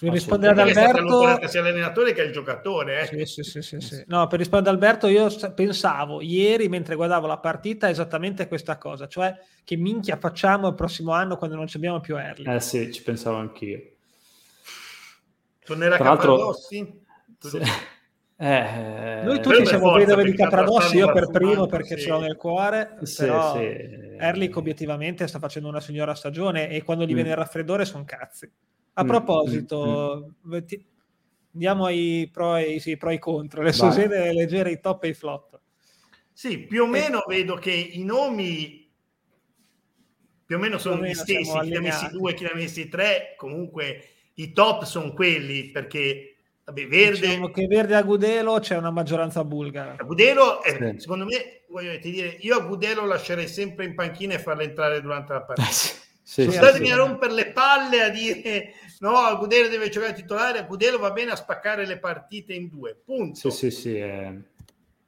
[0.00, 3.08] Per rispondere ad Alberto, sia l'allenatore che il giocatore.
[3.08, 3.26] Eh.
[3.26, 7.38] Sì, sì, sì, sì, No, per rispondere ad Alberto, io pensavo ieri mentre guardavo la
[7.38, 12.16] partita esattamente questa cosa, cioè che minchia facciamo il prossimo anno quando non abbiamo più
[12.18, 12.54] Erling.
[12.54, 13.80] Eh sì, ci pensavo anch'io.
[15.64, 17.02] Tornerà Capradossi?
[17.38, 17.60] Sì.
[18.36, 22.02] Eh, Noi tutti siamo vedove di Capradossi, io per primo perché sì.
[22.02, 23.60] ce l'ho nel cuore, sì, però sì.
[24.18, 27.14] Erlich obiettivamente sta facendo una signora stagione e quando gli mm.
[27.14, 28.50] viene il raffreddore sono cazzi.
[28.94, 30.58] A mm, proposito, mm, mm.
[31.54, 35.14] andiamo ai pro e, sì, pro e contro, le sosene leggere, i top e i
[35.14, 35.60] flop.
[36.32, 37.34] Sì, più o meno e...
[37.36, 38.84] vedo che i nomi
[40.46, 42.88] più o meno sono gli stessi, chi ne ha messi due, chi ne ha messi
[42.88, 44.04] tre, comunque
[44.34, 47.26] i top sono quelli perché vabbè, Verde...
[47.26, 49.96] Diciamo che Verde a Gudelo c'è una maggioranza bulgara.
[49.98, 51.00] A Gudelo, è, sì.
[51.00, 55.32] secondo me, voglio dire, io a Gudelo lascerei sempre in panchina e farla entrare durante
[55.32, 56.02] la partita.
[56.26, 56.92] Sì, sì, Statemi sì.
[56.92, 61.36] a rompere le palle a dire no, Agudelo deve giocare titolare, Agudelo va bene a
[61.36, 63.50] spaccare le partite in due, punto.
[63.50, 64.32] Sì, sì, sì, è,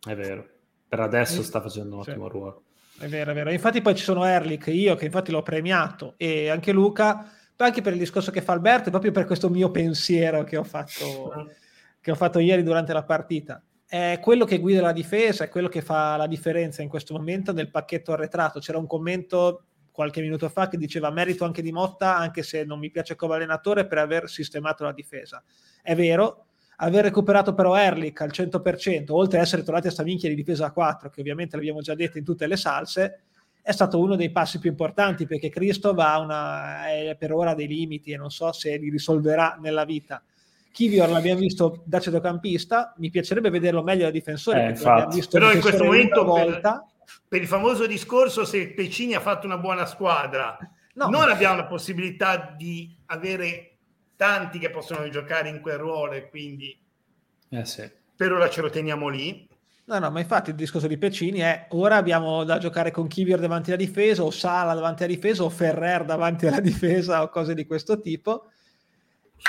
[0.06, 0.46] è vero.
[0.86, 2.64] Per adesso sta facendo un ottimo ruolo.
[2.98, 3.50] È vero, è vero.
[3.50, 7.94] Infatti poi ci sono Erlich, io che infatti l'ho premiato, e anche Luca, anche per
[7.94, 11.50] il discorso che fa Alberto, e proprio per questo mio pensiero che ho fatto,
[11.98, 13.62] che ho fatto ieri durante la partita.
[13.86, 17.54] È quello che guida la difesa, è quello che fa la differenza in questo momento
[17.54, 18.60] nel pacchetto arretrato.
[18.60, 19.62] C'era un commento
[19.96, 23.34] qualche minuto fa che diceva merito anche di Motta, anche se non mi piace come
[23.34, 25.42] allenatore, per aver sistemato la difesa.
[25.82, 26.44] È vero,
[26.76, 30.66] aver recuperato però Erlich al 100%, oltre ad essere tornati a sta minchia di difesa
[30.66, 33.20] a 4, che ovviamente l'abbiamo già detto in tutte le salse,
[33.62, 37.66] è stato uno dei passi più importanti perché Cristo va una, è per ora dei
[37.66, 40.22] limiti e non so se li risolverà nella vita
[40.76, 45.84] Kivior l'abbiamo visto da centrocampista, mi piacerebbe vederlo meglio da difensore, eh, però in questo
[45.84, 46.84] momento volta.
[46.84, 46.95] Per,
[47.28, 50.56] per, il famoso discorso se Pecini ha fatto una buona squadra,
[50.94, 51.08] no.
[51.08, 53.76] non abbiamo la possibilità di avere
[54.16, 56.76] tanti che possono giocare in quel ruolo e quindi
[57.50, 57.88] eh sì.
[58.14, 59.48] per ora ce lo teniamo lì.
[59.88, 63.38] No, no, ma infatti il discorso di Pecini è ora abbiamo da giocare con Kivior
[63.38, 67.54] davanti alla difesa o Sala davanti alla difesa o Ferrer davanti alla difesa o cose
[67.54, 68.50] di questo tipo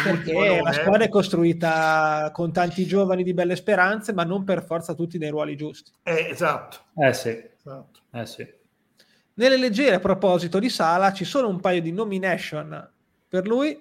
[0.03, 4.93] perché la squadra è costruita con tanti giovani di belle speranze, ma non per forza
[4.93, 5.91] tutti nei ruoli giusti.
[6.03, 6.77] Eh, esatto.
[6.95, 7.29] Eh sì.
[7.57, 7.99] esatto.
[8.11, 8.47] Eh sì.
[9.35, 12.91] Nelle leggere, a proposito di Sala, ci sono un paio di nomination
[13.27, 13.79] per lui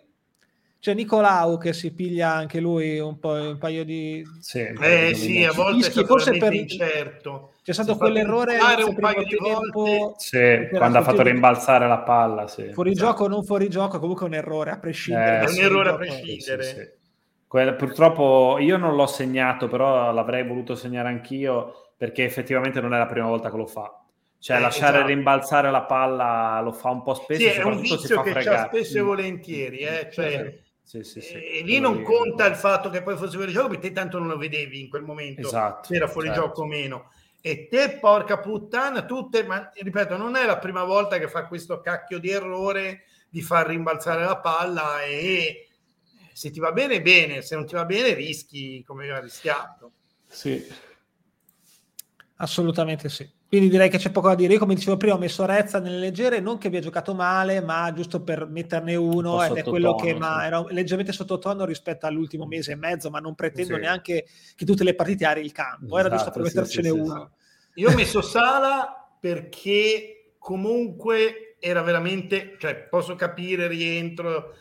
[0.86, 4.24] c'è Nicolau che si piglia anche lui un, po', un paio di...
[4.38, 6.52] Sì, eh, sì a volte Fischi, forse per...
[6.52, 7.54] incerto.
[7.64, 10.14] C'è stato si quell'errore un paio di tempo, volte.
[10.18, 12.46] Sì, quando ha fatto rimbalzare la palla.
[12.46, 12.70] Sì.
[12.72, 13.08] Fuori esatto.
[13.08, 15.40] gioco o non fuori gioco, comunque è un errore a prescindere.
[15.40, 16.62] Eh, è un errore a prescindere.
[16.62, 16.88] Sì, sì,
[17.48, 22.98] Quella, purtroppo io non l'ho segnato, però l'avrei voluto segnare anch'io perché effettivamente non è
[22.98, 23.92] la prima volta che lo fa.
[24.38, 25.12] Cioè, eh, lasciare esatto.
[25.12, 27.40] rimbalzare la palla lo fa un po' spesso.
[27.40, 29.78] Sì, è un vizio che c'ha spesso e volentieri.
[29.78, 30.08] Eh?
[30.12, 31.32] Cioè, sì, sì, sì.
[31.32, 34.28] E lì non conta il fatto che poi fosse fuori gioco, perché te tanto non
[34.28, 36.42] lo vedevi in quel momento, esatto, se era fuori certo.
[36.42, 37.10] gioco o meno.
[37.40, 41.80] E te, porca puttana, tutte, ma ripeto, non è la prima volta che fa questo
[41.80, 45.70] cacchio di errore di far rimbalzare la palla e
[46.32, 49.90] se ti va bene, bene, se non ti va bene, rischi come ha rischiato.
[50.28, 50.64] Sì.
[52.36, 53.28] Assolutamente sì.
[53.48, 54.54] Quindi direi che c'è poco da dire.
[54.54, 57.92] Io, come dicevo prima, ho messo Rezza nelle leggere, non che abbia giocato male, ma
[57.92, 60.14] giusto per metterne uno, un ed è quello che sì.
[60.14, 63.80] ma era leggermente sottotono rispetto all'ultimo mese e mezzo, ma non pretendo sì.
[63.80, 67.30] neanche che tutte le partite ari il campo, era giusto per esatto, mettercene sì, uno.
[67.74, 74.54] Io ho messo Sala perché comunque era veramente, cioè posso capire rientro,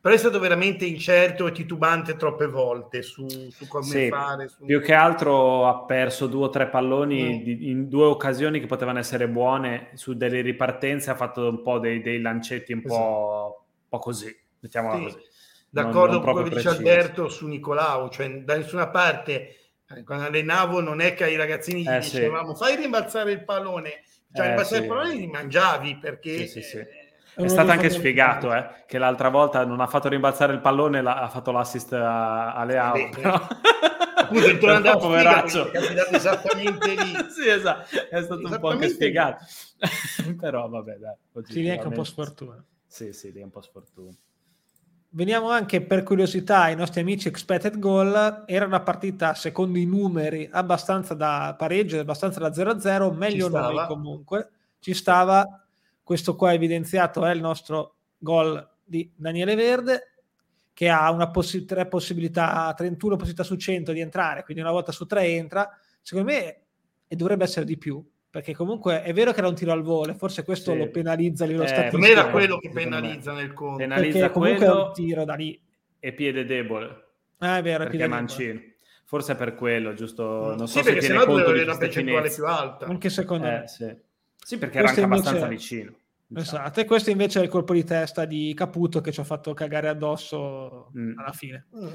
[0.00, 4.48] però è stato veramente incerto e titubante troppe volte su, su come sì, fare.
[4.48, 4.64] Su...
[4.64, 7.42] Più che altro ha perso due o tre palloni mm.
[7.42, 11.78] di, in due occasioni che potevano essere buone, su delle ripartenze ha fatto un po'
[11.78, 15.02] dei, dei lancetti un po', po', così, mettiamola sì.
[15.02, 15.18] così.
[15.68, 20.02] D'accordo non, non con quello che dice Alberto su Nicolau, cioè da nessuna parte, eh,
[20.02, 22.64] quando allenavo non è che ai ragazzini gli eh, dicevamo sì.
[22.64, 26.46] fai rimbalzare il pallone, cioè eh, rimbalzare il pallone li mangiavi perché...
[26.46, 26.99] Sì, sì, sì
[27.44, 31.28] è stato anche spiegato eh, che l'altra volta non ha fatto rimbalzare il pallone, ha
[31.28, 33.08] fatto l'assist a, a Leao.
[33.10, 33.46] Però...
[34.30, 35.72] Appunto, il tuo poveraccio.
[35.72, 37.12] È capitato esattamente lì.
[37.30, 39.44] sì, esatto, è stato un po' anche spiegato.
[40.38, 41.14] però vabbè, dai.
[41.44, 42.64] Sì, lì è anche un po' sfortuna.
[42.86, 44.14] Sì, sì, lì è un po' sfortuna.
[45.12, 48.44] Veniamo anche per curiosità ai nostri amici expected goal.
[48.46, 54.50] Era una partita, secondo i numeri, abbastanza da pareggio, abbastanza da 0-0, meglio noi comunque.
[54.78, 55.59] Ci stava
[56.10, 60.14] questo qua evidenziato è il nostro gol di Daniele Verde,
[60.72, 64.90] che ha una possi- tre possibilità, 31 possibilità su 100 di entrare, quindi una volta
[64.90, 65.70] su tre entra.
[66.02, 66.62] Secondo me,
[67.06, 70.12] e dovrebbe essere di più, perché comunque è vero che era un tiro al volo,
[70.14, 70.78] forse questo sì.
[70.78, 72.02] lo penalizza a livello eh, statistico.
[72.02, 73.76] Per me era quello che penalizza nel conto.
[73.76, 75.62] Penalizza perché comunque quello è un tiro da lì.
[76.00, 77.04] E piede debole.
[77.38, 78.54] Ah, è vero, perché è mancino.
[78.54, 78.78] Debole.
[79.04, 80.56] Forse è per quello, giusto?
[80.56, 82.86] Non so sì, se tiene conto di una percentuale più alta.
[82.86, 83.68] Anche secondo eh, me.
[83.68, 83.96] Sì.
[84.36, 85.98] sì perché Questo era anche abbastanza vicino.
[86.32, 86.58] Diciamo.
[86.58, 89.52] Esatto, e questo invece è il colpo di testa di Caputo che ci ha fatto
[89.52, 91.18] cagare addosso mm.
[91.18, 91.66] alla fine.
[91.76, 91.88] Mm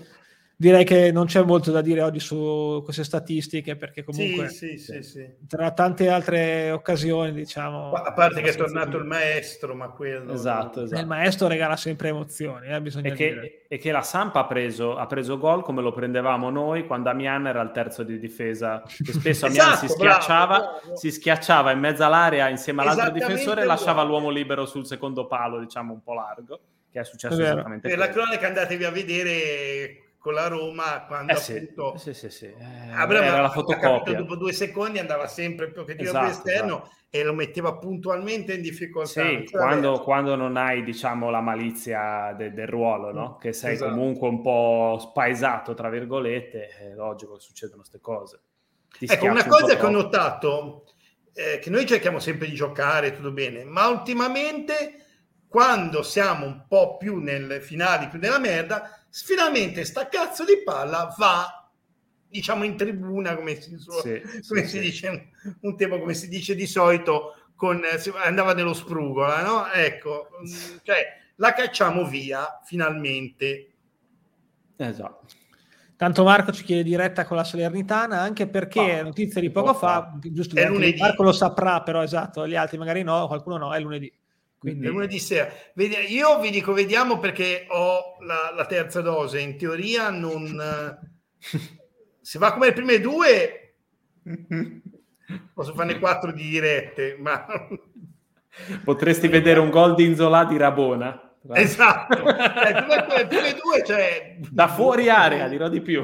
[0.58, 5.04] direi che non c'è molto da dire oggi su queste statistiche perché comunque sì, sì,
[5.04, 10.32] sì, tra tante altre occasioni diciamo a parte che è tornato il maestro ma quello
[10.32, 11.02] esatto, esatto.
[11.02, 15.06] il maestro regala sempre emozioni eh, e, che, e, che, la Sampa ha preso, ha
[15.08, 18.84] preso gol come lo prendevamo noi quando Amian era al terzo di difesa.
[18.84, 20.96] E spesso Amian esatto, si, schiacciava, bravo, bravo.
[20.96, 25.60] si schiacciava in mezzo all'area insieme all'altro difensore e lasciava l'uomo libero sul secondo palo
[25.60, 26.60] diciamo un po' largo
[26.92, 31.34] che è successo è esattamente per la cronaca andatevi a vedere con la Roma quando
[31.34, 35.86] eh appunto sì, sì, sì, eh, era la fotocopia dopo due secondi andava sempre più
[35.86, 36.96] che esatto, esterno esatto.
[37.12, 42.54] e lo metteva puntualmente in difficoltà sì, quando, quando, non hai diciamo la malizia de,
[42.54, 43.36] del ruolo no?
[43.36, 43.92] che sei esatto.
[43.92, 48.40] comunque un po' spaesato tra virgolette è logico che succedono queste cose
[48.98, 50.86] Ti ecco una cosa un che ho notato
[51.36, 55.04] eh, che noi cerchiamo sempre di giocare tutto bene ma ultimamente
[55.48, 61.14] quando siamo un po' più nel finale più nella merda finalmente sta cazzo di palla
[61.18, 61.70] va
[62.28, 64.80] diciamo in tribuna come si, sì, come sì, si sì.
[64.80, 67.82] dice un, tempo come si dice di solito con,
[68.24, 69.72] andava nello sprugola no?
[69.72, 73.74] ecco mm, cioè la cacciamo via finalmente
[74.76, 75.28] esatto
[75.98, 80.12] Tanto Marco ci chiede diretta con la Salernitana, anche perché oh, notizia di poco fa,
[80.20, 81.00] giusto è lunedì.
[81.00, 84.12] Marco lo saprà, però esatto, gli altri magari no, qualcuno no, è lunedì.
[84.58, 84.88] Quindi...
[84.88, 85.52] Lunedì sera.
[86.08, 89.40] Io vi dico vediamo perché ho la, la terza dose.
[89.40, 91.00] In teoria non...
[92.22, 93.76] Se va come le prime due,
[95.54, 97.46] posso farne quattro di dirette, ma...
[98.84, 101.36] Potresti vedere un gol di Inzola di Rabona.
[101.54, 104.38] Esatto, eh, le prime due, cioè...
[104.40, 106.04] Da fuori area, dirò di più.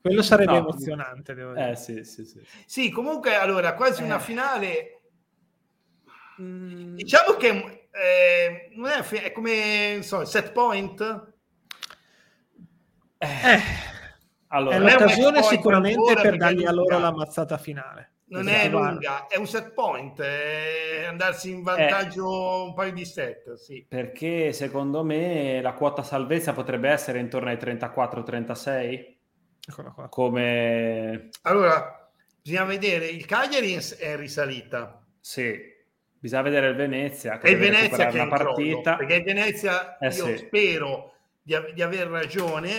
[0.00, 0.58] Quello sarebbe no.
[0.58, 1.70] emozionante, devo dire.
[1.70, 2.40] Eh, sì, sì, sì.
[2.66, 4.04] sì, comunque, allora, quasi eh.
[4.04, 4.93] una finale...
[6.40, 6.94] Mm.
[6.96, 7.48] Diciamo che
[7.90, 11.00] eh, non è, è come, so, set point?
[13.18, 13.26] Eh.
[13.26, 13.60] eh.
[14.48, 18.64] Allora, è l'occasione sicuramente per dargli a loro la mazzata finale non esatto.
[18.64, 23.54] è lunga, è un set point, è andarsi in vantaggio eh, un paio di set,
[23.54, 23.84] sì.
[23.86, 29.12] Perché secondo me la quota salvezza potrebbe essere intorno ai 34-36.
[30.10, 31.28] Come...
[31.42, 32.10] Allora,
[32.42, 35.02] bisogna vedere, il Cagliari è in risalita.
[35.20, 35.58] Sì,
[36.24, 37.36] bisogna vedere il Venezia.
[37.36, 38.96] Che e il Venezia che è una partita.
[38.96, 40.36] Crollo, perché il Venezia, eh, io sì.
[40.38, 42.70] spero di, di aver ragione,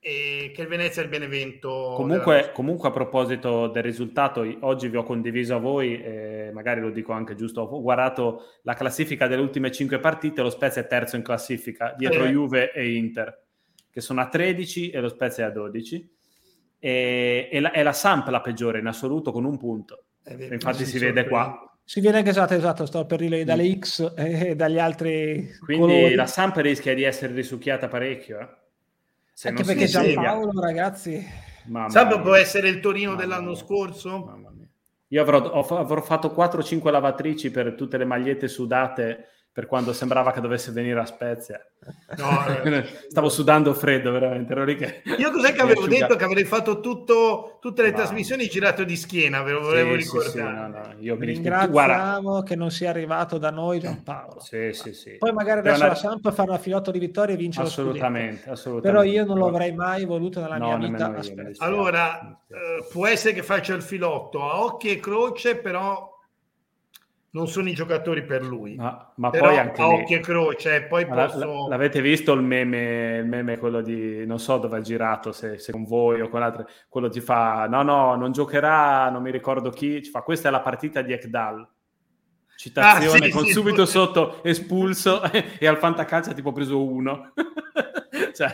[0.00, 1.94] e che il Venezia è il Benevento.
[1.94, 6.90] Comunque, comunque, a proposito del risultato, oggi vi ho condiviso a voi, eh, magari lo
[6.90, 11.14] dico anche giusto, ho guardato la classifica delle ultime cinque partite, lo Spezia è terzo
[11.14, 12.30] in classifica, dietro eh.
[12.30, 13.44] Juve e Inter,
[13.92, 16.16] che sono a 13 e lo Spezia è a 12.
[16.80, 20.06] E, e la, è la Samp la peggiore in assoluto con un punto.
[20.24, 21.67] Vero, Infatti si vede qua.
[21.88, 23.78] Si vede che esatto, esatto, sto per dire dalle mm.
[23.80, 25.56] X e dagli altri.
[25.58, 26.14] Quindi colori.
[26.16, 28.40] la Samp rischia di essere risucchiata parecchio.
[28.40, 28.48] Eh?
[29.32, 31.26] Se Anche perché Giampaolo, ragazzi...
[31.64, 33.56] Mamma può essere il Torino Mamma dell'anno mia.
[33.58, 34.22] scorso?
[34.22, 34.68] Mamma mia.
[35.06, 40.40] Io avrò, avrò fatto 4-5 lavatrici per tutte le magliette sudate per quando sembrava che
[40.40, 41.60] dovesse venire a Spezia.
[42.16, 42.84] No, eh.
[43.08, 44.54] Stavo sudando freddo, veramente.
[44.76, 45.02] Che...
[45.18, 46.14] Io cos'è che avevo detto?
[46.14, 47.96] Che avrei fatto tutto, tutte le no.
[47.96, 50.30] trasmissioni girato di schiena, ve lo volevo sì, ricordare.
[50.30, 50.94] Sì, sì, no, no.
[51.00, 54.38] Io mi ringraziamo che non sia arrivato da noi Giampaolo.
[54.38, 55.16] Sì, sì, sì.
[55.18, 55.88] Poi magari adesso una...
[55.88, 58.88] la Samp fa una filotto di vittorie e vince assolutamente, assolutamente.
[58.96, 61.12] Però io non lo avrei mai voluto nella mia vita.
[61.56, 66.16] Allora, eh, può essere che faccia il filotto a occhi e croce, però
[67.30, 68.76] non sono i giocatori per lui.
[68.76, 71.68] Ma, ma poi anche a occhio e croce, poi posso...
[71.68, 75.72] L'avete visto il meme, il meme quello di, non so dove ha girato, se, se
[75.72, 79.70] con voi o con altri, quello ti fa, no no, non giocherà, non mi ricordo
[79.70, 81.68] chi, ci fa, questa è la partita di Ekdal.
[82.58, 83.92] Citazione, ah, sì, con sì, subito sì.
[83.92, 87.32] sotto espulso e al fantacalcio ha tipo preso uno.
[88.34, 88.52] cioè,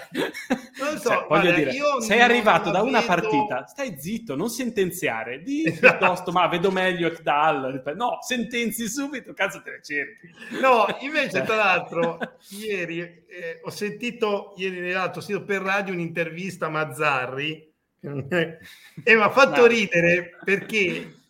[0.79, 3.07] non so, cioè, voglio dire, sei arrivato da una vedo...
[3.07, 5.97] partita, stai zitto, non sentenziare, di esatto.
[5.97, 10.29] piuttosto, ma vedo meglio Ekdal, no, sentenzi subito, cazzo te ne cerchi.
[10.61, 12.19] No, invece tra l'altro,
[12.51, 19.23] ieri eh, ho sentito, ieri l'altro, ho sentito per radio un'intervista a Mazzarri e mi
[19.23, 19.67] ha fatto no.
[19.67, 21.23] ridere perché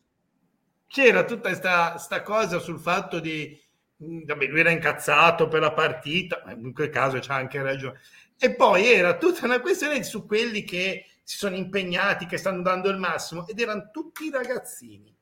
[0.95, 3.61] c'era tutta questa cosa sul fatto di
[3.97, 8.01] vabbè, lui era incazzato per la partita, ma in quel caso c'ha anche ragione.
[8.39, 12.91] E poi era tutta una questione su quelli che si sono impegnati, che stanno dando
[12.91, 15.13] il massimo, ed erano tutti ragazzini.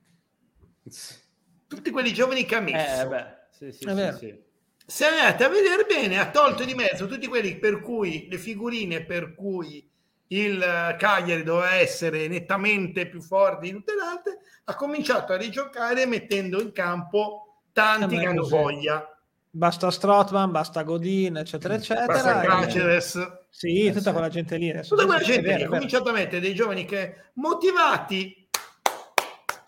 [1.66, 3.00] Tutti quelli giovani che ha messo.
[3.00, 4.42] Eh, beh, sì, sì, sì, sì,
[4.84, 9.06] Se andate a vedere bene, ha tolto di mezzo tutti quelli per cui le figurine
[9.06, 9.90] per cui
[10.34, 16.06] il Cagliari doveva essere nettamente più forte di tutte le altre, ha cominciato a rigiocare
[16.06, 19.06] mettendo in campo tanti che hanno voglia
[19.54, 22.06] basta Strotman, basta Godin, eccetera, eccetera.
[22.06, 23.44] Basta Caceres.
[23.50, 24.12] Sì, eh, tutta sì.
[24.12, 24.70] quella gente lì.
[24.70, 24.94] Adesso.
[24.94, 28.48] Tutta quella gente lì ha cominciato a mettere dei giovani che motivati.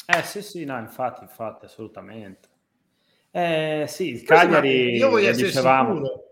[0.07, 2.49] Eh sì, sì, no, infatti, infatti, assolutamente.
[3.31, 5.95] Eh sì, il Cagliari, io voglio essere dicevamo...
[5.95, 6.23] sicuro.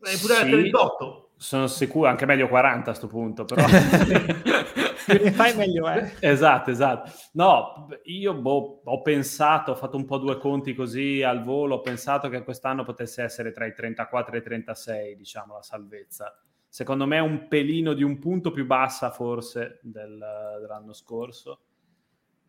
[0.00, 1.27] È pure sì, 38.
[1.40, 3.64] Sono sicuro, anche meglio 40 a questo punto, però...
[3.64, 6.14] più ne fai meglio è.
[6.20, 7.10] Esatto, esatto.
[7.32, 11.80] No, io boh, ho pensato, ho fatto un po' due conti così al volo, ho
[11.80, 16.36] pensato che quest'anno potesse essere tra i 34 e i 36, diciamo, la salvezza.
[16.68, 20.18] Secondo me è un pelino di un punto più bassa forse del,
[20.60, 21.60] dell'anno scorso.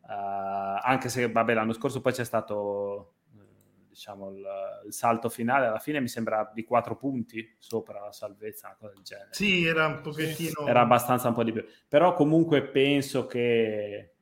[0.01, 3.18] Uh, anche se, vabbè, l'anno scorso poi c'è stato
[3.89, 4.45] diciamo, il,
[4.85, 8.93] il, salto finale alla fine mi sembra di quattro punti sopra la salvezza, una cosa
[8.93, 9.29] del genere.
[9.31, 10.67] Sì, era un pochettino...
[10.67, 11.65] Era abbastanza un po' di più.
[11.87, 14.13] Però comunque penso che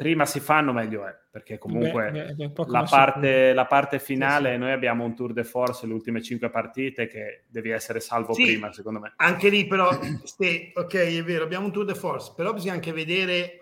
[0.00, 4.54] prima si fanno meglio è, perché comunque beh, beh, la, parte, la, parte, finale, sì,
[4.54, 4.60] sì.
[4.60, 8.44] noi abbiamo un tour de force, le ultime cinque partite, che devi essere salvo sì,
[8.44, 9.12] prima, secondo me.
[9.16, 13.59] Anche lì però, ok, è vero, abbiamo un tour de force, però bisogna anche vedere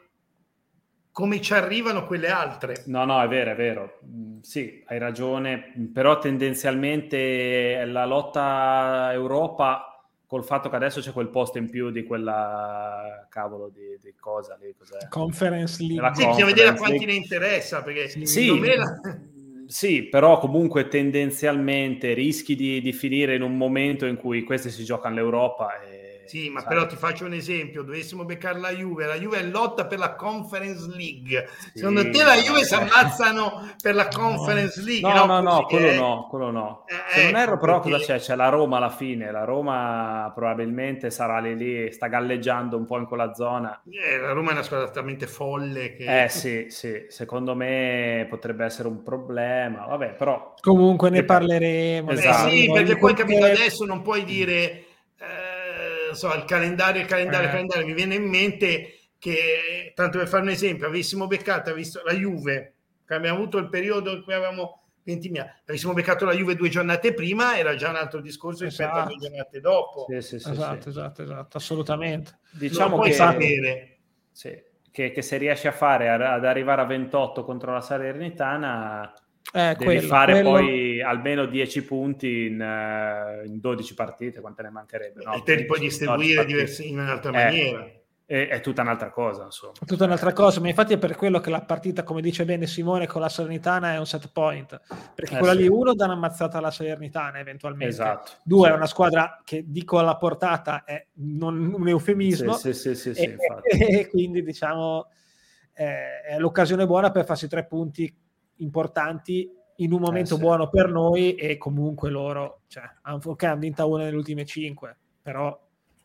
[1.19, 2.85] come ci arrivano quelle altre.
[2.87, 3.99] No, no, è vero, è vero.
[4.07, 11.31] Mm, sì, hai ragione, però tendenzialmente la lotta Europa col fatto che adesso c'è quel
[11.31, 15.09] posto in più di quella cavolo di, di cosa lì, cos'è?
[15.09, 16.09] Conference League.
[16.15, 19.01] Sì, bisogna vedere a quanti ne interessa, perché sì, la...
[19.67, 24.85] sì, però comunque tendenzialmente rischi di, di, finire in un momento in cui questi si
[24.85, 25.98] giocano l'Europa e
[26.29, 26.69] sì, ma sai.
[26.69, 30.15] però ti faccio un esempio, dovessimo beccare la Juve, la Juve è lotta per la
[30.15, 31.49] Conference League.
[31.59, 35.09] Sì, Secondo te la Juve si ammazzano per la Conference League?
[35.09, 36.85] No, no, no, no quello no, quello no.
[36.87, 37.99] Eh, Se non ecco, erro però perché...
[37.99, 38.21] cosa c'è?
[38.21, 42.99] C'è la Roma alla fine, la Roma probabilmente sarà lì lì, sta galleggiando un po'
[42.99, 43.81] in quella zona.
[43.91, 46.25] Eh, la Roma è una squadra talmente folle che...
[46.25, 50.55] Eh sì, sì, secondo me potrebbe essere un problema, vabbè, però...
[50.61, 52.11] Comunque ne parleremo.
[52.11, 52.49] Esatto.
[52.49, 54.83] Eh sì, perché poi capito adesso non puoi dire...
[56.11, 57.53] Eh, so, il calendario, il calendario, il eh.
[57.53, 62.13] calendario, mi viene in mente che, tanto per fare un esempio, avessimo beccato visto, la
[62.13, 62.75] Juve,
[63.07, 67.15] che abbiamo avuto il periodo in cui avevamo 20.000, avessimo beccato la Juve due giornate
[67.15, 69.03] prima, era già un altro discorso rispetto esatto.
[69.03, 69.29] a due esatto.
[69.29, 70.07] giornate dopo.
[70.09, 72.39] Sì, sì, sì, esatto, esatto, esatto, assolutamente.
[72.51, 73.99] Diciamo che, sapere.
[74.31, 79.13] Sì, che, che, se riesci a fare ad arrivare a 28 contro la Salernitana
[79.53, 80.51] eh, devi quello, fare quello...
[80.51, 85.25] poi almeno 10 punti in, uh, in, 12 partite, quante ne mancherebbe?
[85.25, 85.35] No?
[85.35, 87.93] E te li puoi distribuire diversi, in un'altra eh, maniera.
[88.27, 89.73] È, è, tutta un'altra cosa, insomma.
[89.81, 92.67] È tutta un'altra cosa, ma infatti è per quello che la partita, come dice bene
[92.67, 94.79] Simone, con la Salernitana è un set point,
[95.15, 95.61] perché eh, quella sì.
[95.61, 98.33] lì uno dà una mazzata alla Salernitana eventualmente, esatto.
[98.45, 98.73] due sì.
[98.73, 103.37] è una squadra che dico alla portata è non un eufemismo, sì, sì, sì, e,
[103.65, 105.09] e, quindi diciamo
[105.73, 108.15] eh, è l'occasione buona per farsi tre punti
[108.59, 110.43] importanti in un momento eh, sì.
[110.43, 115.59] buono per noi e comunque loro, cioè, ok, hanno vinto una nelle ultime cinque, però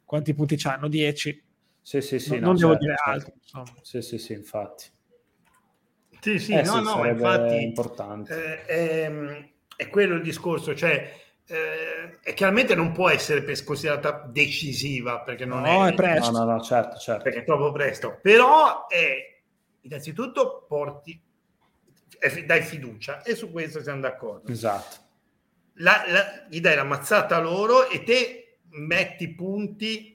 [0.06, 0.88] quanti punti hanno?
[0.88, 1.44] 10.
[1.82, 2.40] Sì, sì, sì.
[2.40, 3.10] No, no, non certo, devo dire certo.
[3.10, 3.34] altro.
[3.42, 3.80] Insomma.
[3.82, 4.86] Sì, sì, sì, infatti.
[6.20, 8.66] Sì, sì, eh, no, sì, no, infatti importante.
[8.66, 11.12] Eh, è, ehm, è, quello il discorso, cioè
[11.46, 16.32] eh, chiaramente non può essere considerata decisiva perché non no, è, è presto.
[16.32, 17.24] No, no, no, certo, certo.
[17.24, 19.42] Perché è troppo presto, però è
[19.82, 21.22] innanzitutto porti
[22.46, 24.52] dai fiducia e su questo siamo d'accordo.
[24.52, 24.98] Esatto.
[25.78, 30.14] La, la, gli dai la mazzata loro e te metti punti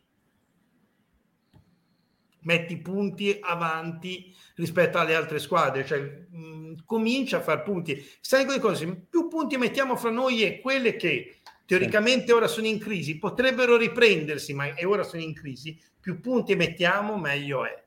[2.40, 8.02] metti punti avanti rispetto alle altre squadre, cioè mh, comincia a fare punti.
[8.20, 12.78] Sai quelle cose, più punti mettiamo fra noi e quelle che teoricamente ora sono in
[12.78, 17.84] crisi, potrebbero riprendersi, ma e ora sono in crisi, più punti mettiamo meglio è.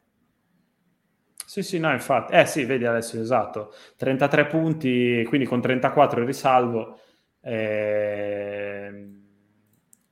[1.45, 2.33] Sì, sì, no, infatti.
[2.33, 3.73] Eh sì, vedi adesso, esatto.
[3.97, 6.99] 33 punti, quindi con 34 risalvo.
[7.41, 9.09] Eh,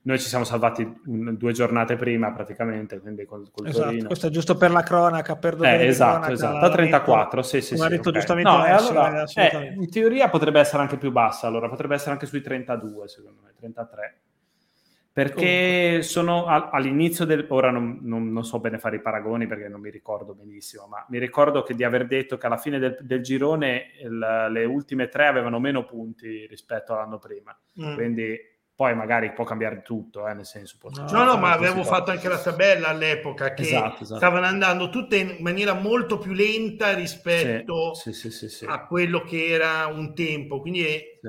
[0.02, 4.06] noi ci siamo salvati un, due giornate prima praticamente, quindi col, col esatto, Torino.
[4.06, 7.60] Questo è giusto per la cronaca, per dove eh, Esatto, cronaca, esatto, a 34, sì,
[7.60, 8.20] sì, Come sì, ha detto okay.
[8.20, 12.26] giustamente no, allora, eh, in teoria potrebbe essere anche più bassa, allora potrebbe essere anche
[12.26, 14.20] sui 32, secondo me, 33
[15.12, 17.44] perché sono all'inizio del...
[17.48, 21.04] ora non, non, non, so bene fare i paragoni perché non mi ricordo benissimo, ma
[21.08, 25.08] mi ricordo che di aver detto che alla fine del, del girone il, le ultime
[25.08, 27.94] tre avevano meno punti rispetto all'anno prima, mm.
[27.94, 28.38] quindi
[28.80, 30.78] poi magari può cambiare tutto, eh, nel senso...
[30.82, 34.16] No, no, no ma avevo fatto anche la tabella all'epoca che esatto, esatto.
[34.16, 39.48] stavano andando tutte in maniera molto più lenta rispetto sì, sì, sì, a quello che
[39.48, 40.86] era un tempo, quindi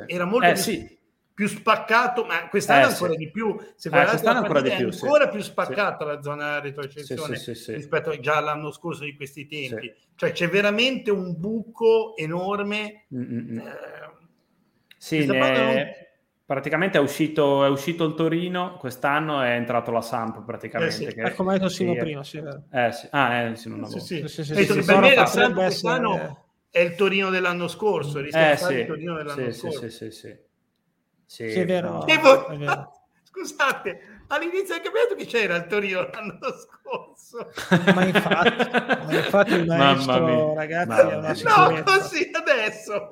[0.07, 0.47] era molto...
[0.47, 0.99] Eh, più
[1.41, 3.17] più spaccato, ma quest'anno eh, ancora sì.
[3.17, 3.57] di più.
[3.75, 5.29] Se eh, quest'anno ancora di più, è ancora sì.
[5.31, 6.11] più spaccata sì.
[6.11, 7.41] la zona retrocessione
[7.75, 9.91] rispetto già all'anno scorso di questi tempi.
[10.13, 13.05] Cioè c'è veramente un buco enorme.
[13.15, 13.57] Mm-hmm.
[13.57, 13.63] Eh,
[14.99, 16.11] sì, ne...
[16.45, 21.07] praticamente è uscito, è uscito, il Torino quest'anno è entrato la Samp praticamente.
[21.07, 21.21] Eh che...
[21.23, 23.07] Ecco, ma è Simo prima, sì, eh, sì.
[23.09, 24.27] Ah, eh, sì, non sì, sì.
[24.27, 26.37] sì, sì, sì, per me la Samp quest'anno essere...
[26.69, 29.79] è il Torino dell'anno scorso rispetto al Torino dell'anno scorso.
[29.79, 30.49] Sì, sì, sì.
[31.31, 31.91] Sì, sì, è vero.
[31.91, 32.91] No, è vero.
[33.23, 37.49] Scusate, all'inizio del campionato chi c'era il Torino l'anno scorso?
[37.95, 43.07] ma infatti, ma infatti il maestro, ragazzi, è una No, così adesso.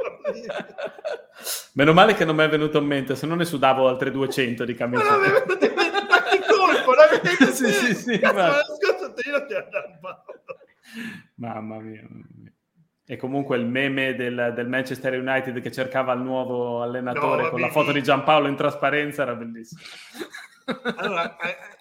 [1.71, 4.65] Meno male che non mi è venuto in mente, se no ne sudavo altre 200
[4.65, 5.05] di camicia.
[5.05, 6.93] Ma, ma che colpo,
[7.37, 7.71] così?
[7.71, 8.47] sì, sì, sì, Cazzo, ma...
[8.49, 9.97] L'anno scorso Torino ti ha dato
[11.35, 12.48] Mamma mia, mamma mia.
[13.11, 17.59] E comunque il meme del, del, Manchester United che cercava il nuovo allenatore no, con
[17.59, 19.81] la foto di Giampaolo in trasparenza era bellissimo.
[20.97, 21.35] Allora,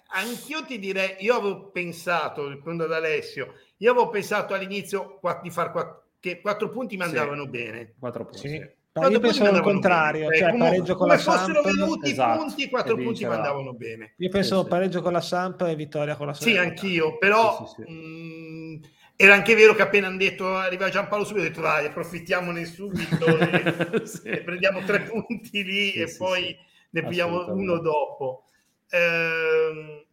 [0.07, 5.71] anch'io ti direi, io avevo pensato, rispondo ad Alessio, io avevo pensato all'inizio di far
[5.71, 7.93] quattro, che quattro punti mi andavano sì, bene.
[7.99, 8.49] Quattro punti.
[8.49, 8.67] Sì.
[8.91, 9.11] Sì.
[9.11, 11.37] io pensavo al contrario, cioè, cioè come, pareggio con la Samp.
[11.37, 14.15] fossero venuti esatto, quattro punti mi andavano bene.
[14.17, 16.49] Io pensavo pareggio con la Samp e vittoria con la Samp.
[16.49, 17.71] Sì, anch'io, però...
[17.77, 18.81] Mh, mm,
[19.21, 23.25] era anche vero che appena hanno detto arriva Giampaolo subito, ho detto dai, approfittiamone subito
[23.37, 24.29] e, sì.
[24.29, 26.57] e prendiamo tre punti lì sì, e sì, poi
[26.91, 28.45] ne pigliamo uno dopo.
[28.89, 30.07] Eh,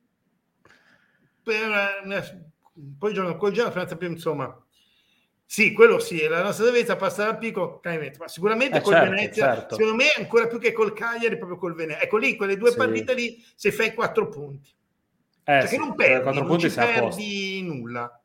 [1.41, 2.25] per,
[2.99, 4.61] poi gioca col Genoa, Franza più insomma.
[5.45, 7.81] Sì, quello sì, la nostra salvezza passare al picco,
[8.19, 9.75] ma sicuramente eh col certo, Venezia, certo.
[9.77, 12.03] secondo me ancora più che col Cagliari, proprio col Venezia.
[12.03, 12.77] Ecco lì, quelle due sì.
[12.77, 14.69] partite lì, se fai quattro punti.
[14.69, 18.21] Eh, perché sì, non perdi, non perdi nulla.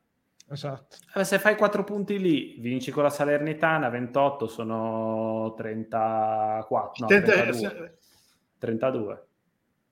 [0.51, 0.97] Esatto.
[1.15, 7.97] Eh, se fai quattro punti lì, vinci con la Salernitana, 28 sono 34, no, 32.
[8.57, 9.25] 32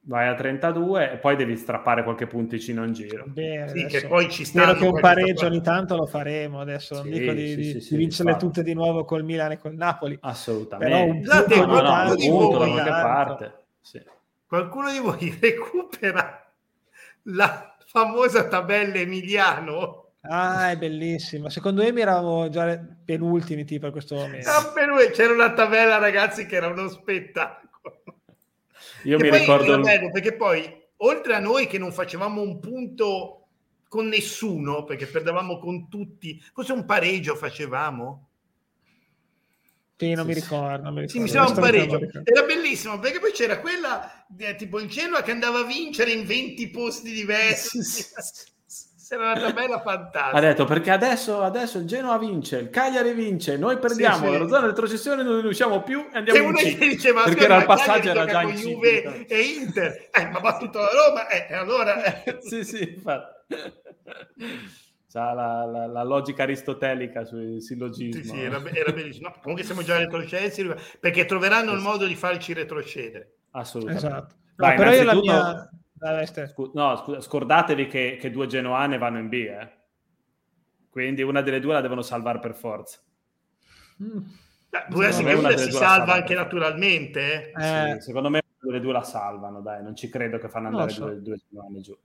[0.10, 3.26] vai a 32 e poi devi strappare qualche punticino in giro.
[3.28, 4.64] Bene, sì, che poi ci sta.
[4.64, 7.82] Spero che un pareggio ogni tanto lo faremo adesso, non sì, dico di, sì, di,
[7.82, 10.18] sì, di vincerle tutte di nuovo col Milan e col Napoli.
[10.22, 10.96] Assolutamente.
[10.96, 13.54] Però un punto, no, no, no, un punto da qualche parte.
[14.48, 16.52] Qualcuno di voi recupera
[17.24, 19.99] la famosa tabella Emiliano?
[20.32, 21.50] Ah, è bellissima.
[21.50, 24.48] Secondo me eravamo già penultimi tipo a questo momento.
[24.48, 24.72] Ah,
[25.12, 28.04] C'era una tabella, ragazzi, che era uno spettacolo.
[29.04, 29.80] Io e mi ricordo...
[29.80, 33.48] Bello, perché poi, oltre a noi che non facevamo un punto
[33.88, 38.28] con nessuno, perché perdevamo con tutti, forse un pareggio facevamo?
[39.98, 40.84] Sì, non mi ricordo.
[40.84, 41.12] Non mi ricordo.
[41.12, 42.00] Sì, mi sembra un pareggio.
[42.24, 46.26] Era bellissimo perché poi c'era quella eh, tipo il Genoa che andava a vincere in
[46.26, 47.80] 20 posti diversi.
[49.12, 50.38] Era una tabella fantastica.
[50.38, 54.38] Ha detto perché adesso, adesso il Genoa vince, il Cagliari vince, noi perdiamo, sì, sì.
[54.38, 56.78] la zona di retrocessione non ne usciamo più e andiamo in C.
[56.78, 58.60] Diceva, perché era il passaggio era già in C.
[58.60, 62.24] Juve e Inter, eh, ma ha battuto la Roma, eh, allora...
[62.24, 62.38] Eh.
[62.42, 63.56] sì, sì, infatti.
[65.12, 68.22] C'ha la, la, la, logica aristotelica sui sillogismi.
[68.22, 69.30] Sì, sì, era, era bellissimo.
[69.30, 73.38] No, comunque siamo già retrocessi perché troveranno il modo di farci retrocedere.
[73.52, 74.06] Assolutamente.
[74.06, 74.36] Esatto.
[74.56, 75.70] No, Vai, però io la mia
[76.48, 79.70] Scu- no, scu- scordatevi che, che, due genoane vanno in B, eh?
[80.90, 83.00] quindi una delle due la devono salvare per forza.
[84.02, 84.20] Mm.
[84.70, 87.52] Beh, può essere che una si salva anche naturalmente.
[87.52, 87.94] Eh.
[87.96, 90.92] Sì, secondo me una delle due la salvano, dai, non ci credo che fanno andare
[90.92, 91.06] so.
[91.06, 91.98] due, due genoane giù.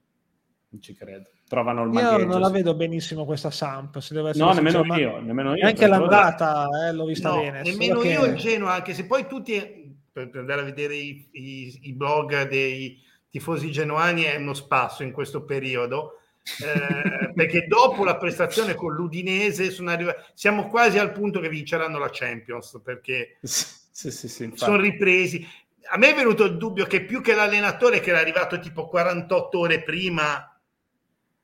[0.69, 1.29] Non ci credo.
[1.47, 2.19] Trovano il magheggio.
[2.19, 3.99] Io non la vedo benissimo questa Samp.
[3.99, 5.65] Se deve no, nemmeno io, nemmeno io.
[5.65, 7.61] Anche l'andata eh, l'ho vista no, bene.
[7.61, 8.27] Nemmeno io che...
[8.27, 12.99] il Genoa, anche se poi tutti, per andare a vedere i, i, i blog dei
[13.35, 16.21] tifosi genuani è uno spasso in questo periodo.
[16.63, 21.97] Eh, perché dopo la prestazione con l'Udinese sono arrivati, siamo quasi al punto che vinceranno
[21.97, 25.45] la Champions perché sì, sì, sì, sono ripresi.
[25.89, 29.59] A me è venuto il dubbio che più che l'allenatore che era arrivato tipo 48
[29.59, 30.57] ore prima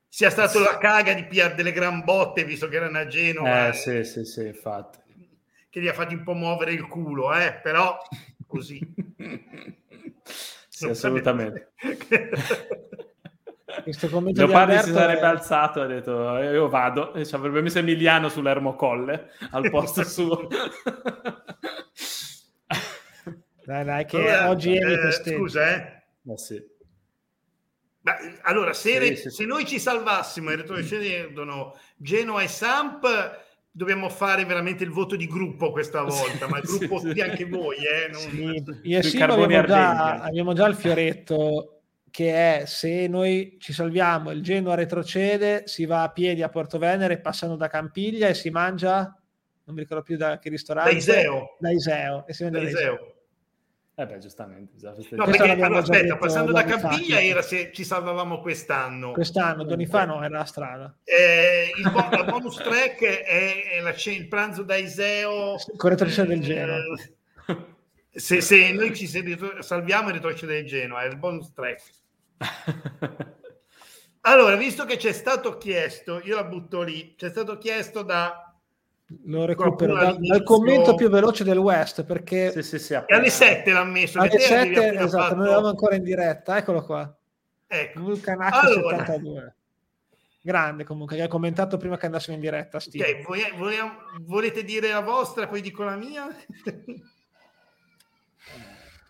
[0.07, 3.67] sia stato la caga di pigliare delle gran botte visto che erano a Genova.
[3.67, 4.99] Eh, sì, sì, sì, infatti.
[5.69, 7.97] Che gli ha fatti un po' muovere il culo, eh, però
[8.47, 8.79] così.
[10.82, 11.73] Sì, assolutamente.
[13.84, 15.25] Questo commento Leopardi si sarebbe è...
[15.25, 20.03] alzato e ha detto eh, io vado e ci avrebbe messo Emiliano sull'Ermocolle al posto
[20.03, 20.47] suo.
[23.63, 26.03] dai, dai, che allora, oggi è eh, Scusa, eh?
[26.23, 26.59] Ma sì.
[28.01, 29.15] Beh, allora, se, sì, re...
[29.15, 33.05] sì, se noi ci salvassimo e retrocedendo Genoa e Samp
[33.72, 37.22] dobbiamo fare veramente il voto di gruppo questa volta, ma il gruppo sì, sì.
[37.22, 37.78] anche voi.
[37.78, 38.22] Eh, non...
[38.22, 41.78] sì, io abbiamo già, abbiamo già il fioretto
[42.11, 46.78] che è se noi ci salviamo, il Genoa retrocede, si va a piedi a Porto
[46.78, 49.17] Venere, passano da Campiglia e si mangia,
[49.63, 50.91] non mi ricordo più da che ristorante.
[50.91, 51.55] Da Iseo.
[51.57, 52.28] Da Iseo.
[52.28, 53.20] E si da Iseo.
[54.01, 54.73] Eh beh, giustamente.
[55.11, 59.11] No, perché, allora, aspetta, passando da Campiglia era se ci salvavamo quest'anno.
[59.11, 60.97] Quest'anno, due anni fa no, era la strada.
[61.03, 65.55] Eh, il, bon- la bonus track è, la, il pranzo da Iseo.
[65.77, 66.77] Correttrice del Genoa.
[66.77, 71.83] Eh, se, se, noi ci salviamo e retrocede del Genoa, è il bonus track.
[74.21, 78.50] allora, visto che c'è stato chiesto, io la butto lì, c'è stato chiesto da
[79.26, 83.20] lo recupero da, dal commento più veloce del West perché sì, sì, sì, appena...
[83.20, 85.36] alle 7 l'ha messo alle 7 esatto, fatto...
[85.36, 87.16] noi eravamo ancora in diretta eccolo qua.
[87.68, 88.01] Ecco.
[88.01, 88.97] Vulcan allora.
[88.97, 89.55] 72
[90.43, 93.24] grande comunque che ha commentato prima che andassimo in diretta okay,
[93.55, 96.28] vogliamo, volete dire la vostra poi dico la mia?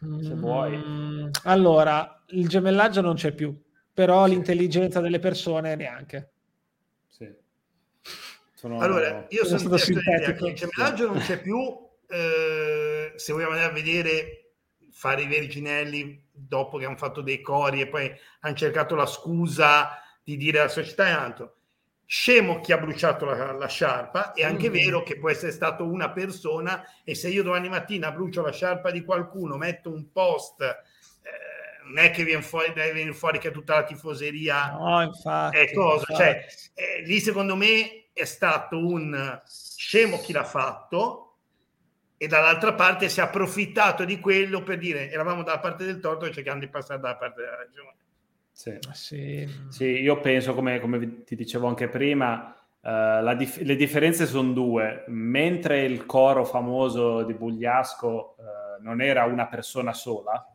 [0.01, 0.75] Se vuoi.
[0.77, 3.55] Mm, allora il gemellaggio non c'è più
[3.93, 6.30] però l'intelligenza delle persone neanche
[8.61, 8.79] sono...
[8.79, 10.45] Allora, io sono, sono stato sintetico.
[10.45, 11.57] Il gemellaggio non c'è più,
[12.07, 14.51] eh, se vogliamo andare a vedere,
[14.91, 19.99] fare i verginelli dopo che hanno fatto dei cori e poi hanno cercato la scusa
[20.23, 21.55] di dire alla società e altro.
[22.05, 24.73] Scemo chi ha bruciato la, la sciarpa, è anche mm.
[24.73, 28.91] vero che può essere stato una persona e se io domani mattina brucio la sciarpa
[28.91, 30.63] di qualcuno, metto un post
[31.91, 35.73] non è che viene fuori, deve venire fuori che tutta la tifoseria no, infatti, è
[35.73, 36.05] cosa.
[36.09, 36.15] Infatti.
[36.15, 41.35] Cioè, eh, lì secondo me è stato un scemo chi l'ha fatto
[42.17, 46.25] e dall'altra parte si è approfittato di quello per dire eravamo dalla parte del torto
[46.25, 47.95] e cercando di passare dalla parte della ragione.
[48.51, 49.49] Sì, sì.
[49.69, 55.03] sì io penso, come, come, ti dicevo anche prima, uh, dif- le differenze sono due.
[55.07, 60.50] Mentre il coro famoso di Bugliasco uh, non era una persona sola,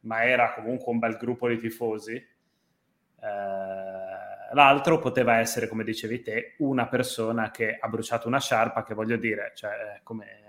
[0.00, 6.54] ma era comunque un bel gruppo di tifosi, uh, l'altro poteva essere, come dicevi te,
[6.58, 10.40] una persona che ha bruciato una sciarpa, che voglio dire, cioè, come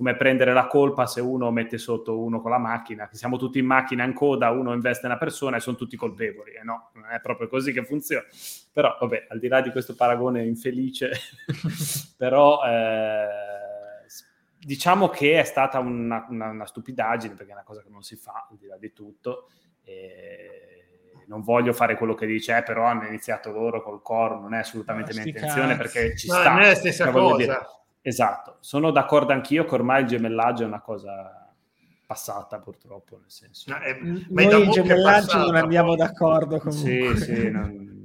[0.00, 3.58] come prendere la colpa se uno mette sotto uno con la macchina, che siamo tutti
[3.58, 6.52] in macchina in coda, uno investe una persona e sono tutti colpevoli.
[6.52, 8.24] Eh no, non è proprio così che funziona.
[8.72, 11.10] Però, vabbè, al di là di questo paragone infelice,
[12.16, 13.26] però eh,
[14.60, 18.16] diciamo che è stata una, una, una, stupidaggine, perché è una cosa che non si
[18.16, 19.48] fa, al di là di tutto.
[19.82, 20.70] E
[21.26, 24.58] non voglio fare quello che dice, eh, però hanno iniziato loro col coro, non è
[24.58, 26.50] assolutamente mia intenzione, perché ci sta.
[26.50, 27.36] Non è la stessa cosa.
[27.36, 27.58] Dire,
[28.02, 31.52] Esatto, sono d'accordo anch'io che ormai il gemellaggio è una cosa
[32.06, 33.70] passata purtroppo, nel senso.
[33.70, 33.98] No, è,
[34.30, 37.16] ma Noi il gemellaggio non andiamo d'accordo comunque.
[37.16, 37.99] Sì, sì, non...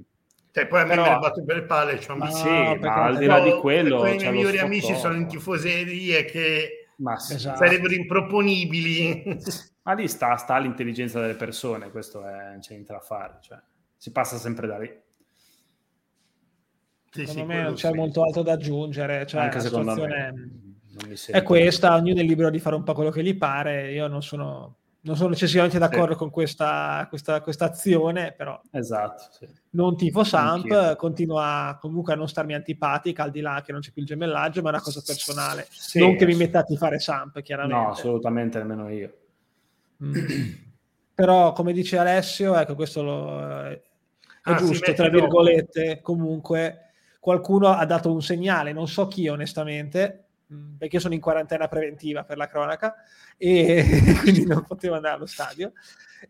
[0.55, 1.11] Cioè, poi a me Però...
[1.15, 2.47] mi batto per le palle, cioè, ma, sì,
[2.79, 4.07] ma al di là di quello...
[4.07, 6.87] I miei migliori amici sono in tifoserie che
[7.17, 7.33] sì.
[7.33, 7.57] esatto.
[7.57, 9.37] sarebbero improponibili.
[9.83, 13.59] Ma lì sta, sta l'intelligenza delle persone, questo è, c'è niente da fare, cioè,
[13.97, 14.97] si passa sempre da lì.
[17.11, 17.97] Sì, secondo sì, me non c'è sì.
[17.97, 19.25] molto altro da aggiungere.
[19.27, 20.33] Cioè, Anche secondo me.
[21.31, 23.91] È questa, ognuno è libero di fare un po' quello che gli pare.
[23.91, 26.17] Io non sono, non sono eccessivamente d'accordo sì.
[26.17, 29.47] con questa, questa, questa, azione, però esatto, sì.
[29.71, 30.95] non tifo Samp, Anch'io.
[30.95, 34.61] continua comunque a non starmi antipatica, al di là che non c'è più il gemellaggio,
[34.61, 35.67] ma è una cosa personale.
[35.69, 37.83] Sì, non che mi metta a tifare Samp, chiaramente.
[37.83, 39.17] No, assolutamente, nemmeno io.
[40.03, 40.13] Mm.
[41.13, 43.81] però, come dice Alessio, ecco, questo lo, è
[44.41, 46.01] ah, giusto, tra virgolette, dopo.
[46.01, 46.79] comunque
[47.19, 50.24] qualcuno ha dato un segnale, non so chi onestamente,
[50.77, 52.95] perché io sono in quarantena preventiva per la cronaca
[53.37, 53.83] e
[54.21, 55.73] quindi non potevo andare allo stadio.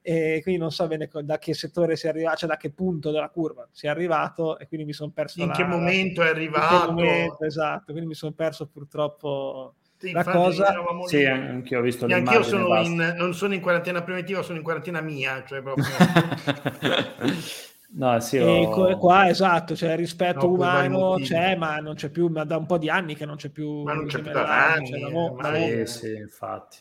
[0.02, 3.12] E quindi non so bene da che settore si è arrivato, cioè da che punto
[3.12, 6.28] della curva si è arrivato e quindi mi sono perso in la, che momento è
[6.28, 6.92] arrivato?
[6.92, 10.76] momento, esatto, quindi mi sono perso purtroppo sì, la cosa.
[11.06, 14.64] sì, anche io ho visto anch'io sono in, non sono in quarantena preventiva sono in
[14.64, 15.86] quarantena mia cioè proprio
[17.96, 18.98] No, sì, e ho...
[18.98, 22.66] qua esatto, cioè il rispetto no, umano c'è, ma non c'è più, ma da un
[22.66, 23.84] po' di anni che non c'è più.
[23.84, 24.88] Ma non c'è più da anni.
[24.88, 26.78] Cioè, mo- ma sì, sì, infatti.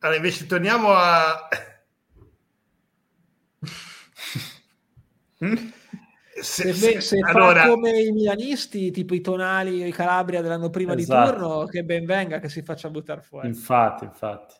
[0.00, 1.48] Allora, invece torniamo a...
[6.38, 7.62] se, se, se allora...
[7.62, 11.30] fa come i milanisti, tipo i tonali o i Calabria dell'anno prima esatto.
[11.30, 13.48] di turno, che ben venga che si faccia buttare fuori.
[13.48, 14.54] Infatti, infatti.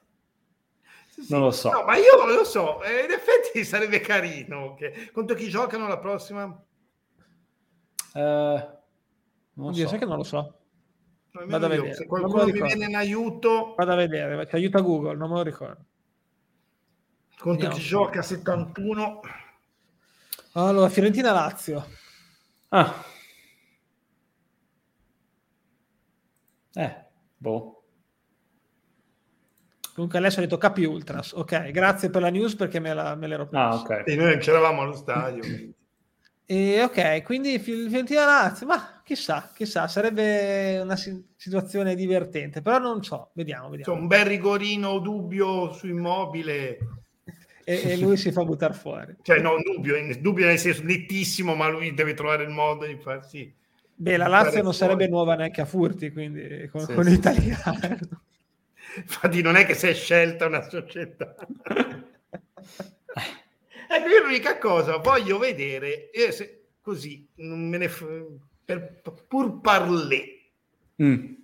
[1.21, 1.71] Sì, non lo so.
[1.71, 4.75] No, ma io lo so, eh, in effetti sarebbe carino.
[4.75, 5.11] Che...
[5.12, 6.45] Contro chi giocano la prossima?
[8.14, 8.69] Eh,
[9.55, 9.89] non Oddio, so.
[9.89, 10.55] sai che non lo so.
[11.47, 11.95] Vado a vedere.
[11.95, 13.75] Se qualcuno mi viene in aiuto...
[13.77, 15.85] Vado a vedere, ti aiuta Google, non me lo ricordo.
[17.39, 17.75] Contro Andiamo.
[17.75, 19.21] chi gioca 71?
[20.53, 21.87] Allora, Fiorentina-Lazio.
[22.71, 23.05] Ah.
[26.75, 27.05] Eh,
[27.37, 27.78] boh.
[29.99, 31.32] Comunque adesso ha detto Capi Ultras.
[31.32, 33.68] Ok, grazie per la news perché me, la, me l'ero persa.
[33.68, 34.03] Ah, ok.
[34.07, 35.42] E noi c'eravamo allo stadio.
[36.46, 40.94] e ok, quindi Fiorentina Lazio, ma chissà, chissà, sarebbe una
[41.34, 43.92] situazione divertente, però non so, vediamo, vediamo.
[43.92, 46.78] C'è un bel rigorino dubbio su immobile.
[47.64, 49.16] E, e, lui si fa buttare fuori.
[49.20, 53.53] Cioè, no, dubbio, dubbio nel senso nettissimo, ma lui deve trovare il modo di farsi.
[53.96, 54.76] Beh, la Lazio non fuori.
[54.76, 57.11] sarebbe nuova neanche a furti, quindi con, sì, con sì.
[57.11, 58.26] l'italiano.
[58.97, 61.34] Infatti non è che si è scelta una società.
[63.89, 68.26] ecco, io l'unica cosa, voglio vedere, se, così, non me ne f-
[68.64, 70.36] per, pur parler.
[71.03, 71.34] Mm.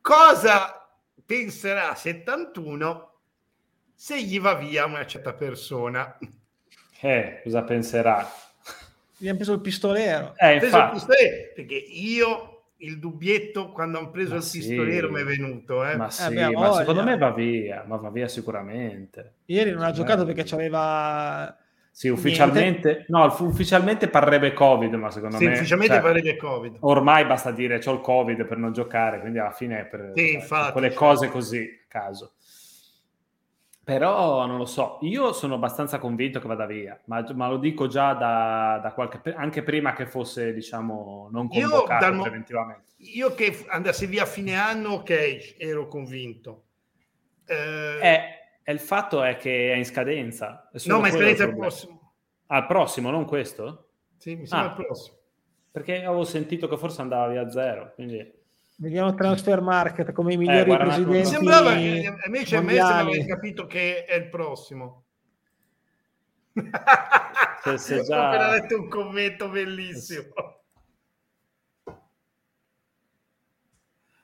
[0.00, 0.88] Cosa
[1.24, 3.20] penserà 71
[3.94, 6.18] se gli va via una certa persona?
[7.00, 8.28] Eh, cosa penserà?
[9.16, 10.34] Gli hanno preso il pistolero.
[10.36, 12.51] Eh, preso il pistolero perché io
[12.82, 14.58] il dubbietto quando hanno preso ma il sì.
[14.58, 15.84] pistolero mi è venuto.
[15.84, 15.96] Eh.
[15.96, 19.34] Ma, sì, eh ma secondo me va via, ma va via sicuramente.
[19.46, 21.56] Ieri non ha giocato perché c'aveva...
[21.94, 25.52] Sì, ufficialmente, no, ufficialmente parrebbe Covid, ma secondo sì, me...
[25.52, 26.76] ufficialmente cioè, parrebbe Covid.
[26.80, 30.32] Ormai basta dire c'ho il Covid per non giocare, quindi alla fine è per, sì,
[30.32, 32.32] infatti, per quelle cose così, caso.
[33.84, 37.88] Però non lo so, io sono abbastanza convinto che vada via, ma, ma lo dico
[37.88, 42.92] già da, da, qualche anche prima che fosse, diciamo, non convocato io, preventivamente.
[42.98, 46.66] Io che andassi via a fine anno, ok, ero convinto.
[47.44, 48.24] Eh, è,
[48.62, 50.70] è il fatto è che è in scadenza.
[50.70, 52.12] È no, ma in scadenza al prossimo.
[52.46, 53.88] Al prossimo, non questo?
[54.16, 55.16] Sì, mi sembra ah, il prossimo.
[55.72, 58.40] Perché avevo sentito che forse andava via a zero, quindi...
[58.82, 61.28] Vediamo transfer market come i migliori eh, presidenti.
[61.28, 65.04] Sembrava che invece me aveva capito che è il prossimo.
[67.62, 68.18] Se, se già...
[68.18, 70.32] Ho appena letto un commento bellissimo.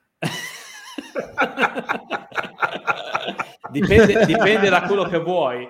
[3.71, 5.65] dipende, dipende da quello che vuoi.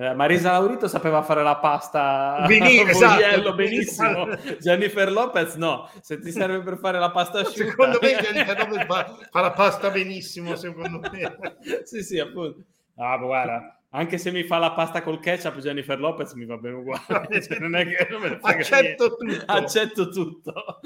[0.00, 4.28] Eh, Marisa Laurito sapeva fare la pasta Benissimo, esatto, benissimo.
[4.60, 7.70] Jennifer Lopez no, se ti serve per fare la pasta asciutta.
[7.70, 11.36] Secondo me Jennifer Lopez fa, fa, la pasta benissimo, secondo me.
[11.82, 12.62] sì, sì, appunto.
[12.94, 16.76] Ah, guarda, anche se mi fa la pasta col ketchup Jennifer Lopez mi va bene
[16.76, 17.42] uguale.
[17.42, 19.44] Cioè, non è che non Accetto tutto.
[19.46, 20.80] Accetto tutto.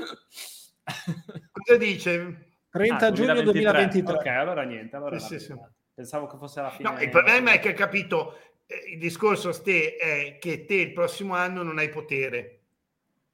[1.53, 2.55] Cosa dice?
[2.71, 4.15] 30 ah, giugno 2023.
[4.17, 4.97] Ok, allora niente.
[4.97, 5.55] Allora sì, sì, sì.
[5.95, 6.91] Pensavo che fosse la fine.
[6.91, 8.52] No, il problema è che, capito, eh,
[8.91, 12.59] il discorso ste è che te il prossimo anno non hai potere.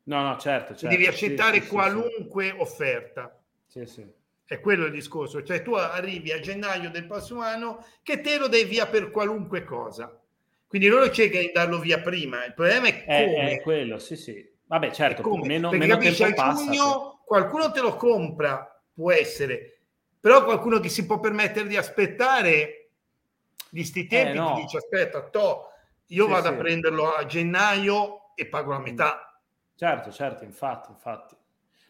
[0.04, 0.74] No, no, certo.
[0.74, 0.88] certo.
[0.88, 3.38] Devi accettare sì, qualunque offerta.
[3.66, 4.06] Sì, sì.
[4.44, 5.42] È quello il discorso.
[5.42, 9.64] Cioè tu arrivi a gennaio del prossimo anno che te lo dai via per qualunque
[9.64, 10.18] cosa.
[10.66, 12.44] Quindi loro cercano di darlo via prima.
[12.44, 13.34] Il problema è come.
[13.34, 14.56] È, è quello, sì, sì.
[14.68, 19.80] Vabbè, certo, meno, Perché meno capisci, tempo a giugno qualcuno te lo compra, può essere,
[20.20, 22.77] però qualcuno che si può permettere di aspettare
[23.70, 24.54] di sti tempi eh, no.
[24.54, 25.70] ti dice aspetta, to,
[26.06, 26.52] io sì, vado sì.
[26.52, 29.40] a prenderlo a gennaio e pago la metà.
[29.74, 31.36] Certo, certo, infatti, infatti.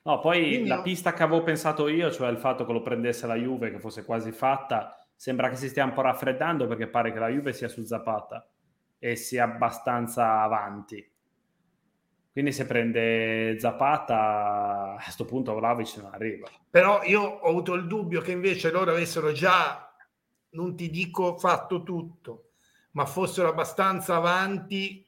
[0.02, 0.82] No, poi Quindi la no.
[0.82, 4.04] pista che avevo pensato io, cioè il fatto che lo prendesse la Juve, che fosse
[4.04, 7.68] quasi fatta, sembra che si stia un po' raffreddando perché pare che la Juve sia
[7.68, 8.48] su Zapata
[8.98, 11.06] e sia abbastanza avanti.
[12.32, 16.48] Quindi se prende Zapata, a questo punto Vlaovic non arriva.
[16.70, 19.87] Però io ho avuto il dubbio che invece loro avessero già,
[20.50, 22.50] non ti dico fatto tutto,
[22.92, 25.04] ma fossero abbastanza avanti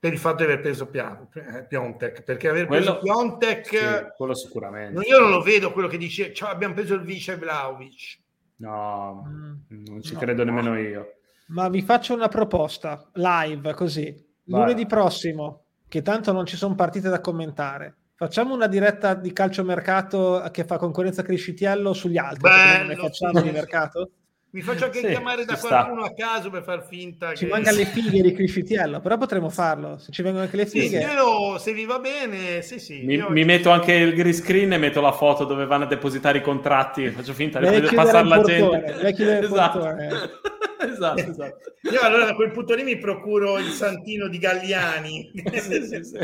[0.00, 3.66] per il fatto di aver preso eh, Piontek, perché aver quello, preso Piontek...
[3.66, 5.06] Sì, quello sicuramente.
[5.06, 8.18] Io non lo vedo quello che dice, cioè abbiamo preso il vice Vlaovic.
[8.56, 10.52] No, mm, non ci no, credo no.
[10.52, 11.16] nemmeno io.
[11.48, 14.04] Ma vi faccio una proposta live così.
[14.44, 14.60] Vai.
[14.60, 17.96] Lunedì prossimo che tanto non ci sono partite da commentare.
[18.14, 22.96] Facciamo una diretta di calciomercato che fa concorrenza a Criscitiello sugli altri, Bello, non ne
[22.96, 24.10] facciamo di mercato.
[24.52, 26.10] Mi faccio anche sì, chiamare da qualcuno sta.
[26.10, 27.50] a caso per far finta ci che...
[27.52, 29.98] manca le fighe di Criscitiello, però potremmo farlo.
[29.98, 31.00] Se ci vengono anche le fighe...
[31.00, 33.02] Sì, io, se vi va bene, sì, sì.
[33.04, 36.38] Mi, mi metto anche il green screen e metto la foto dove vanno a depositare
[36.38, 37.08] i contratti.
[37.10, 38.84] Faccio finta di passare la gente.
[39.44, 39.86] esatto.
[40.82, 41.74] esatto, esatto.
[41.92, 45.30] Io allora da quel punto lì mi procuro il santino di Galliani.
[45.52, 46.18] sì, sì, sì.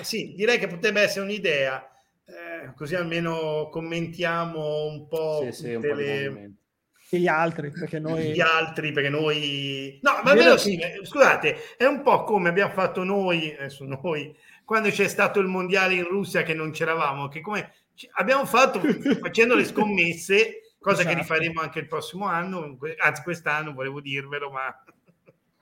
[0.00, 1.89] sì, direi che potrebbe essere un'idea.
[2.30, 6.52] Eh, così almeno commentiamo un po' sì, sì, un po le...
[7.08, 12.02] gli altri perché noi gli altri perché noi no ma almeno sì scusate è un
[12.02, 14.32] po' come abbiamo fatto noi adesso noi
[14.64, 17.72] quando c'è stato il mondiale in Russia che non c'eravamo che come
[18.12, 18.80] abbiamo fatto
[19.20, 21.14] facendo le scommesse cosa esatto.
[21.14, 24.82] che rifaremo anche il prossimo anno, anzi quest'anno volevo dirvelo, ma...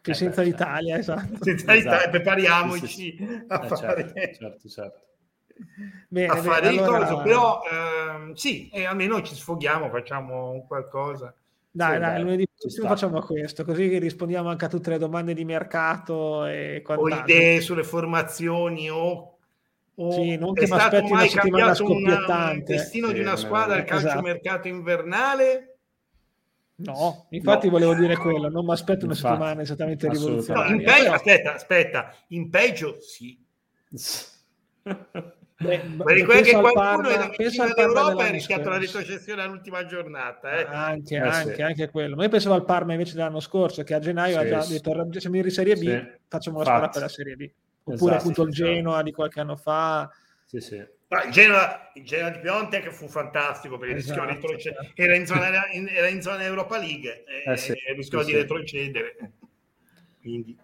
[0.01, 1.43] Che senza l'Italia, esatto.
[1.43, 1.75] Senza esatto.
[1.75, 3.45] l'Italia, prepariamoci sì, sì.
[3.49, 4.13] a eh, fare...
[4.15, 5.08] Certo, certo, certo.
[6.09, 7.07] Bene, a fare bene, allora...
[7.07, 11.35] cose, però ehm, sì, e almeno ci sfoghiamo, facciamo qualcosa.
[11.71, 15.45] Dai, sì, dai, lunedì prossimo facciamo questo, così rispondiamo anche a tutte le domande di
[15.45, 17.19] mercato e quant'altro.
[17.19, 19.39] O idee sulle formazioni o
[20.01, 22.73] o sì, non che mi aspetti una settimana scoppiettante.
[22.73, 24.69] il destino sì, di una squadra al calciomercato esatto.
[24.69, 25.79] invernale?
[26.77, 27.73] No, infatti no.
[27.73, 30.71] volevo dire quello, non mi aspetto una settimana esattamente rivoluzionaria.
[30.71, 33.45] No, in peggio, aspetta, aspetta, in peggio sì.
[35.61, 40.53] Beh, Beh, che qualcuno Parma, penso al Europa ha rischiato la retrocessione all'ultima giornata.
[40.53, 40.65] Eh.
[40.65, 41.63] Anche, eh, anche, sì.
[41.63, 42.15] anche, quello.
[42.15, 45.21] Ma io pensavo al Parma invece dell'anno scorso, che a gennaio sì, ha già detto
[45.21, 46.07] siamo in Serie B, sì.
[46.29, 47.51] facciamo la squadra per la Serie B
[47.93, 50.11] oppure esatto, appunto il Genoa di qualche anno fa.
[50.45, 50.77] Sì, sì.
[50.77, 54.85] Il, Genoa, il Genoa di Piontek fu fantastico perché esatto, retrocedere.
[54.87, 55.03] Certo.
[55.03, 58.37] Era, in zona, in, era in zona Europa League e, eh sì, rischiò sì, di
[58.37, 59.17] retrocedere.
[60.21, 60.59] Quindi.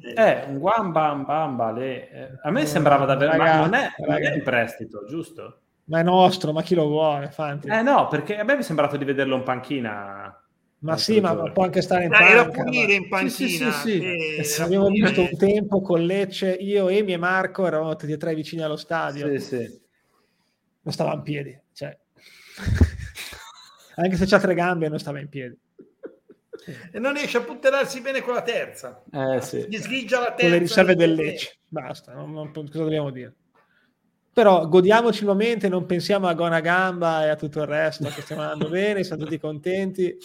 [0.00, 2.10] Eh, un guam bam bam le...
[2.10, 5.60] eh, a me sembrava davvero ragazzi, ma non è, non è in prestito, giusto?
[5.84, 7.30] Ma è nostro, ma chi lo vuole?
[7.30, 7.68] Fanti.
[7.68, 10.38] Eh no, perché a me mi è sembrato di vederlo in panchina
[10.80, 12.30] ma sì, ma può anche stare in panchina.
[12.30, 13.72] Era punire in panchina.
[13.72, 14.00] Sì,
[14.36, 14.62] sì, sì.
[14.62, 18.62] Abbiamo visto un tempo con Lecce, io, Emi e Marco eravamo tutti e tre vicini
[18.62, 19.28] allo stadio.
[19.28, 19.80] Sì, sì.
[20.82, 21.60] Non stava in piedi.
[21.72, 21.98] Cioè.
[23.96, 25.58] anche se c'ha tre gambe non stava in piedi.
[26.92, 29.02] E non riesce a punterarsi bene con la terza.
[29.10, 29.66] Eh, sì.
[29.68, 30.42] Gli sghigia la terza.
[30.42, 31.58] Con le riserve del Lecce.
[31.66, 33.34] Basta, non, non, cosa dobbiamo dire?
[34.38, 38.04] però godiamoci il momento e non pensiamo a Gona Gamba e a tutto il resto
[38.08, 40.16] che stiamo andando bene, siamo tutti contenti.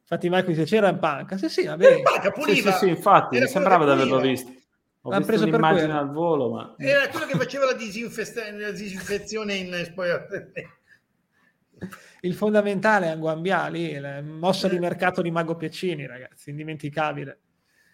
[0.00, 2.02] Infatti Marco dice c'era in panca, sì sì, va bene.
[2.02, 4.50] Panca, sì, sì, sì, infatti, mi sembrava di averlo visto.
[5.02, 6.74] Ho visto preso un'immagine al volo, ma...
[6.76, 10.50] Era quello che faceva la, la disinfezione in spogliatoio.
[12.20, 17.40] Il fondamentale è Anguambia, lì, mossa di mercato di Mago Piacini, ragazzi, indimenticabile.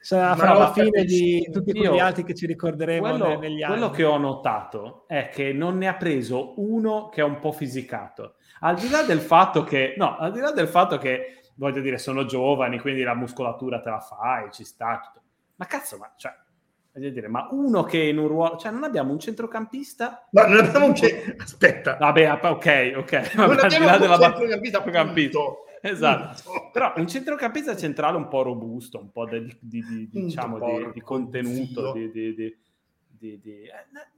[0.01, 3.78] Sarà fra la fine di tutti quegli altri che ci ricorderemo quello, negli anni.
[3.78, 7.53] Quello che ho notato è che non ne ha preso uno che è un po'
[7.53, 8.35] fisicato.
[8.61, 11.97] Al di là del fatto che, no, al di là del fatto che, voglio dire,
[11.97, 15.24] sono giovani, quindi la muscolatura te la fai, ci sta tutto.
[15.57, 16.32] Ma cazzo, ma, cioè,
[17.01, 20.28] dire, ma uno che in un ruolo, cioè non abbiamo un centrocampista.
[20.30, 21.42] No, non abbiamo un centrocampista.
[21.42, 21.97] Aspetta.
[21.97, 23.34] Vabbè, ok, ok.
[23.34, 24.80] Non Vabbè, abbiamo un centrocampista.
[24.80, 25.64] Punto.
[25.86, 30.59] Esatto, però un centrocampista centrale un po' robusto, un po' di, di, di diciamo,
[30.92, 32.57] di, contenuto, di,
[33.18, 33.70] eh,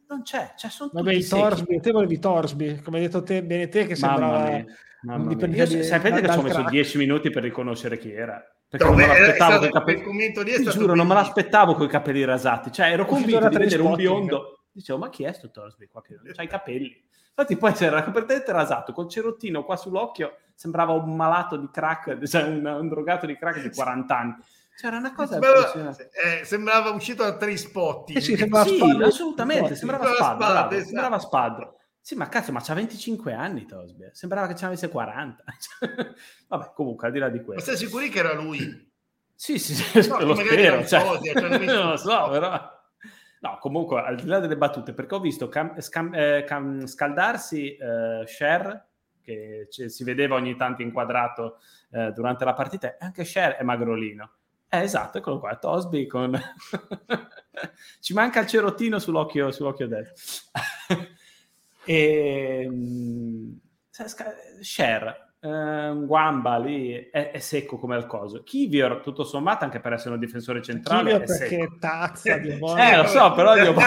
[0.09, 3.69] non c'è, cioè sono Vabbè, il Torsby, te volevi Torsby, come hai detto te, bene
[3.69, 4.65] te, che sembrava...
[5.03, 5.47] Mamma mia.
[5.49, 8.43] Io, di, sapete che ci ho messo 10 minuti per riconoscere chi era?
[8.77, 10.33] Perché no, non me l'aspettavo con i capelli.
[10.33, 12.73] Ti giuro, non me l'aspettavo con i capelli rasati.
[12.73, 14.61] Cioè, ero convinto di vedere un biondo.
[14.73, 17.05] Dicevo, ma chi è sto Torsby qua che ha i capelli?
[17.39, 22.45] Infatti poi c'era completamente rasato, col cerottino qua sull'occhio, sembrava un malato di crack, cioè
[22.45, 24.35] un, un drogato di crack di 40 anni.
[24.77, 28.11] C'era una cosa sembrava, eh, sembrava uscito da tre spot.
[28.15, 30.87] Eh sì, sembrava sì, assolutamente, sembrava Spadro, Spadro, esatto.
[30.87, 31.77] sembrava Spadro.
[32.07, 34.11] Sì, ma cazzo, ma c'ha 25 anni Tosbia.
[34.13, 35.43] Sembrava che ce n'avesse 40.
[36.47, 37.69] Vabbè, comunque, al di là di questo.
[37.69, 38.93] Ma sei sicuri che era lui?
[39.35, 40.87] Sì, sì, sì no, lo spero.
[40.87, 42.81] Cioè, cose, cioè, non lo so, però...
[43.41, 47.75] No, comunque, al di là delle battute, perché ho visto cam- scam- eh, cam- scaldarsi
[47.75, 48.87] eh, Cher,
[49.21, 51.59] che c- si vedeva ogni tanto inquadrato
[51.91, 54.31] eh, durante la partita, e anche Cher è magrolino.
[54.69, 56.41] Eh, esatto, eccolo qua, Tosby con...
[57.99, 60.45] Ci manca il cerottino sull'occhio, sull'occhio destro.
[61.87, 62.71] E...
[64.61, 68.43] Share, eh, Guamba lì è, è, secco come il coso.
[68.43, 71.77] Kivior, tutto sommato, anche per essere un difensore centrale, Kivior perché secco.
[71.79, 73.75] tazza di Eh, lo so, però io...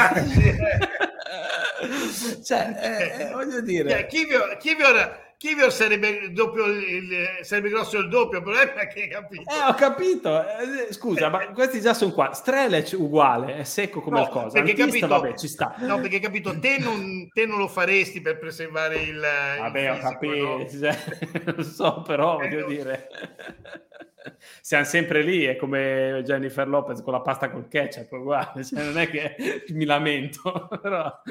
[2.44, 4.08] cioè, eh, eh, voglio dire...
[4.08, 9.50] Kivior, Kivior Kivior sarebbe, doppio, il, sarebbe grosso il doppio, il problema è che capito.
[9.50, 10.38] Eh, ho capito.
[10.38, 12.34] Eh, scusa, ma questi già sono qua.
[12.34, 14.62] Strelec uguale, è secco come no, il cosa.
[14.62, 15.76] Perché Antista, capito, vabbè, ci sta.
[15.78, 20.08] No, perché capito, te non, te non lo faresti per preservare il Vabbè, il fisico,
[20.08, 20.58] ho capito.
[20.58, 20.68] No?
[20.70, 22.68] Cioè, lo so, però eh, voglio no.
[22.68, 23.08] dire...
[24.60, 28.66] Siamo sempre lì, è come Jennifer Lopez con la pasta col ketchup, uguale.
[28.66, 31.22] Cioè, non è che mi lamento, però...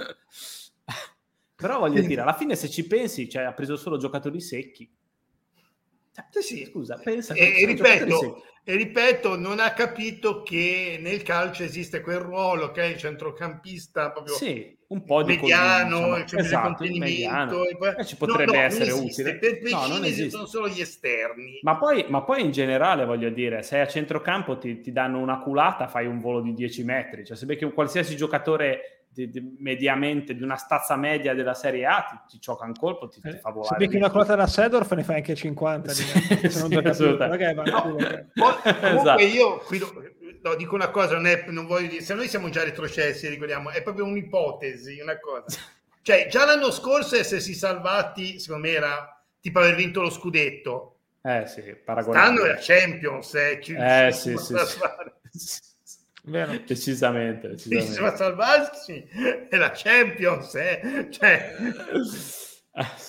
[1.60, 4.88] Però voglio dire, alla fine se ci pensi, cioè, ha preso solo giocatori secchi.
[6.30, 11.64] Cioè, sì, scusa, pensa e, e ripeto, e ripeto, non ha capito che nel calcio
[11.64, 16.84] esiste quel ruolo che è il centrocampista proprio sì, un po' di mediano, diciamo, esatto,
[16.84, 17.64] il mediano.
[17.64, 17.94] E poi...
[17.96, 19.38] eh, ci potrebbe no, no, essere utile.
[19.38, 21.58] Per no, non esistono solo gli esterni.
[21.62, 25.40] Ma poi, ma poi, in generale, voglio dire, se a centrocampo ti, ti danno una
[25.40, 27.24] culata, fai un volo di 10 metri.
[27.24, 31.84] Cioè, se becchi un qualsiasi giocatore di, di, mediamente di una stazza media della Serie
[31.86, 33.74] A ti, ti gioca un colpo, ti, ti eh, fa volare.
[33.76, 36.72] Se becchi una quota da Sedorf ne fai anche 50 sì, non.
[36.72, 39.22] Okay, va, no, comunque esatto.
[39.22, 39.80] io qui
[40.40, 43.70] no, dico una cosa, non, è, non voglio dire, se noi siamo già retrocessi, ricordiamo,
[43.70, 45.46] è proprio un'ipotesi, una cosa.
[46.00, 51.00] Cioè, già l'anno scorso essersi salvati, secondo me era tipo aver vinto lo scudetto.
[51.20, 52.34] Eh sì, paragonabile.
[52.34, 54.54] Stanno era Champions, eh, ci, eh sì, sì,
[55.34, 55.60] sì.
[56.28, 56.52] Vero.
[56.66, 57.92] Decisamente, decisamente.
[57.92, 59.08] Sì, ma salvarsi
[59.48, 61.08] è la Champions, eh?
[61.10, 61.54] Cioè...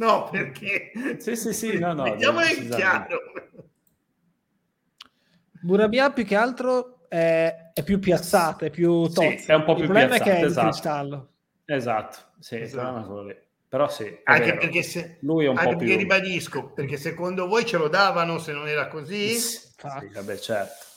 [0.00, 0.92] No, perché...
[1.18, 2.04] Sì, sì, sì, no, no.
[2.04, 3.18] Mettiamolo in chiaro.
[5.60, 9.36] Burabia più che altro è, è più piazzata, è più tozza.
[9.36, 10.66] Sì, è un po' più Il problema piazzata, è che è esatto.
[10.66, 11.32] il cristallo.
[11.66, 13.34] Esatto, sì, esatto.
[13.68, 14.58] Però sì, anche vero.
[14.58, 15.96] perché se lui è un anche po' più...
[15.96, 19.34] ribadisco, perché secondo voi ce lo davano se non era così?
[19.34, 19.60] Sì,
[20.14, 20.89] vabbè, certo.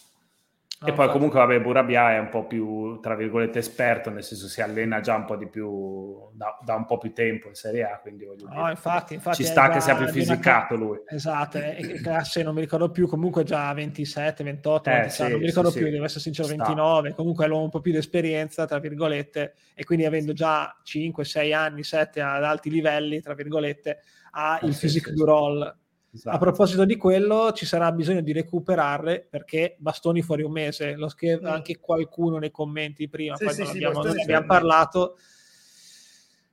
[0.86, 1.12] E poi infatti.
[1.12, 5.16] comunque, vabbè, Burabia è un po' più, tra virgolette, esperto, nel senso si allena già
[5.16, 8.48] un po' di più, da, da un po' più tempo in Serie A, quindi voglio
[8.48, 10.84] dire, no, infatti, infatti ci sta che sia più fisicato una...
[10.84, 10.98] lui.
[11.08, 15.42] Esatto, e classe non mi ricordo più, comunque già 27, 28, eh, 26, sì, non
[15.42, 15.92] mi ricordo sì, più, sì.
[15.92, 17.16] devo essere sincero, 29, sta.
[17.16, 21.54] comunque l'ho un po' più di esperienza, tra virgolette, e quindi avendo già 5, 6
[21.54, 24.00] anni, 7 ad alti livelli, tra virgolette,
[24.32, 25.82] ha eh, il physique du roll
[26.14, 26.36] Esatto.
[26.36, 30.94] A proposito di quello, ci sarà bisogno di recuperarle perché bastoni fuori un mese.
[30.96, 31.46] Lo scrive mm.
[31.46, 35.18] anche qualcuno nei commenti prima, sì, sì, abbiamo, sì, abbiamo parlato.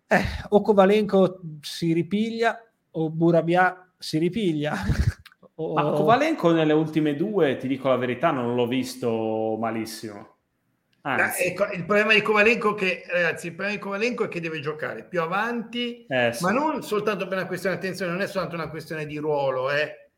[0.06, 2.58] Eh, o Kovalenko si ripiglia
[2.92, 4.74] o Burabia si ripiglia.
[5.56, 5.74] o...
[5.74, 10.38] Ma Kovalenko nelle ultime due, ti dico la verità, non l'ho visto malissimo.
[11.02, 11.44] Anzi.
[11.44, 15.04] Ecco, il problema di Kovalenko che, ragazzi, il problema di Kovalenko è che deve giocare
[15.04, 16.42] più avanti, eh, sì.
[16.44, 19.70] ma non soltanto per una questione di attenzione, non è soltanto una questione di ruolo,
[19.70, 20.10] eh.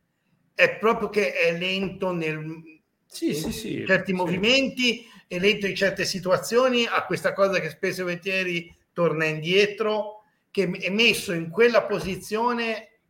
[0.54, 2.62] è proprio che è lento nel,
[3.06, 8.00] sì, sì, sì, certi movimenti e lento in certe situazioni a questa cosa che spesso
[8.00, 13.00] e volentieri torna indietro, che è messo in quella posizione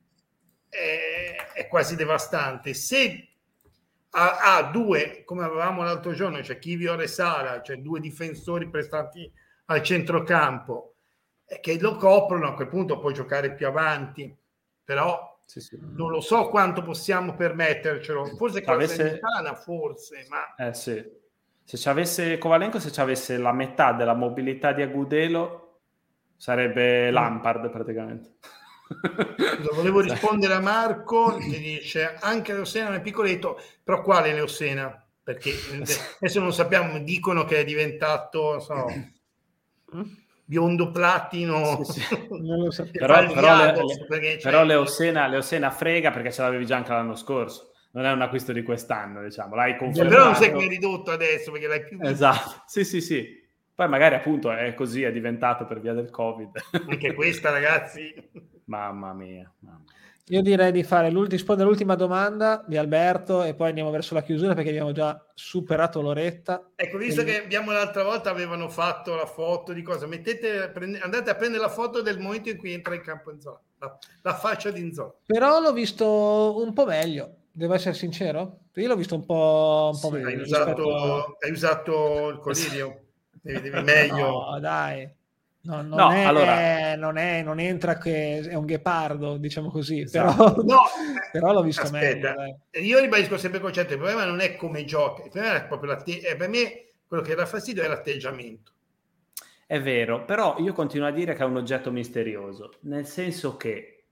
[0.69, 2.75] è, è quasi devastante.
[2.75, 3.32] Se
[4.15, 9.31] ha, ha, due, come avevamo l'altro giorno, cioè Chivio e Sala, cioè due difensori prestati
[9.67, 10.95] al centrocampo,
[11.47, 14.35] eh, che lo coprono, a quel punto può giocare più avanti,
[14.85, 15.79] però sì, sì.
[15.81, 18.25] non lo so quanto possiamo permettercelo.
[18.37, 19.21] Forse con avesse...
[19.63, 20.55] forse, ma...
[20.57, 21.21] Eh sì.
[21.65, 25.81] Se ci avesse Kovalenko, se ci avesse la metà della mobilità di Agudelo,
[26.37, 27.15] sarebbe mm.
[27.15, 28.35] Lampard praticamente.
[29.75, 34.97] Volevo rispondere a Marco che dice anche Leosena non è piccoletto, però quale Leosena?
[35.23, 35.53] Perché
[36.19, 38.87] adesso non sappiamo, dicono che è diventato so,
[40.45, 41.85] biondo platino.
[41.85, 42.17] Sì, sì.
[42.99, 48.05] però, però, le, però Leosena, Leosena frega perché ce l'avevi già anche l'anno scorso non
[48.07, 50.15] è un acquisto di quest'anno, diciamo, l'hai confermato.
[50.15, 53.41] Però non sei che ridotto adesso perché l'hai più Esatto, sì, sì, sì.
[53.75, 56.51] Poi magari appunto è così, è diventato per via del Covid.
[56.89, 58.13] Anche questa, ragazzi.
[58.65, 59.51] Mamma mia.
[59.61, 59.85] Mamma.
[60.27, 64.55] Io direi di fare rispondere all'ultima domanda di Alberto e poi andiamo verso la chiusura
[64.55, 66.71] perché abbiamo già superato l'oretta.
[66.77, 71.29] Ecco, visto che abbiamo l'altra volta avevano fatto la foto di cosa, mettete, prende, andate
[71.29, 74.71] a prendere la foto del momento in cui entra in campo Inzola, la, la faccia
[74.71, 75.13] di Inzola.
[75.27, 78.59] Però l'ho visto un po' meglio, devo essere sincero.
[78.75, 80.29] Io l'ho visto un po', un po sì, meglio.
[80.29, 83.01] Hai usato, hai usato il colirio?
[83.43, 84.51] devi, devi meglio.
[84.51, 85.21] No, dai.
[85.65, 86.97] No, non, no, è, allora...
[86.97, 90.55] non, è, non entra che è un ghepardo, diciamo così, esatto.
[90.55, 90.81] però, no,
[91.31, 92.59] però l'ho visto aspetta, meglio.
[92.71, 92.85] Dai.
[92.85, 95.93] Io ribadisco sempre il concetto, il problema non è come gioca, il problema è proprio
[95.93, 98.73] l'atte- per me quello che dà fastidio è l'atteggiamento.
[99.65, 104.05] È vero, però io continuo a dire che è un oggetto misterioso, nel senso che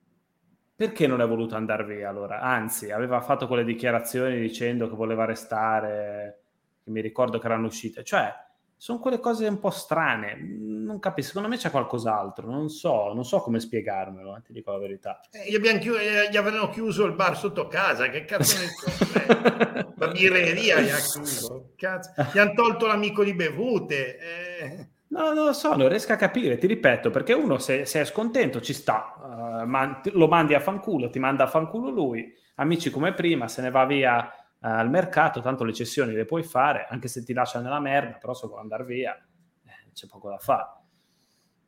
[0.76, 2.40] perché non è voluto andare via allora?
[2.40, 6.42] Anzi, aveva fatto quelle dichiarazioni dicendo che voleva restare,
[6.82, 8.32] che mi ricordo che erano uscite, cioè
[8.80, 10.38] sono quelle cose un po' strane.
[10.40, 14.72] Non capisco, secondo me c'è qualcos'altro, non so, non so come spiegarmelo, eh, ti dico
[14.72, 15.20] la verità.
[15.30, 19.92] Eh, gli, chiuso, eh, gli, avevano chiuso il bar sotto casa, che cazzo ne so?
[19.96, 22.10] la birreria gli ha chiuso, cazzo.
[22.32, 24.18] gli hanno tolto l'amico di bevute.
[24.18, 24.88] Eh.
[25.08, 28.04] No, non lo so, non riesco a capire, ti ripeto, perché uno se, se è
[28.06, 29.14] scontento ci sta,
[29.62, 33.60] uh, man- lo mandi a fanculo, ti manda a fanculo lui, amici come prima, se
[33.60, 37.60] ne va via al mercato, tanto le cessioni le puoi fare, anche se ti lascia
[37.60, 40.78] nella merda, però se vuoi andare via eh, c'è poco da fare.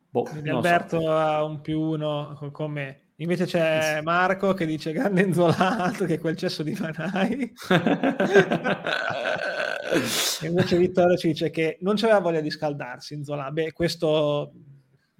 [0.09, 1.11] Boh, Alberto so.
[1.11, 2.99] ha un più uno con me.
[3.17, 7.53] Invece c'è Marco che dice grande inzolato che quel cesso di Manai.
[10.41, 13.49] e invece Vittorio ci dice che non c'aveva voglia di scaldarsi Inzola.
[13.49, 14.51] Beh, questo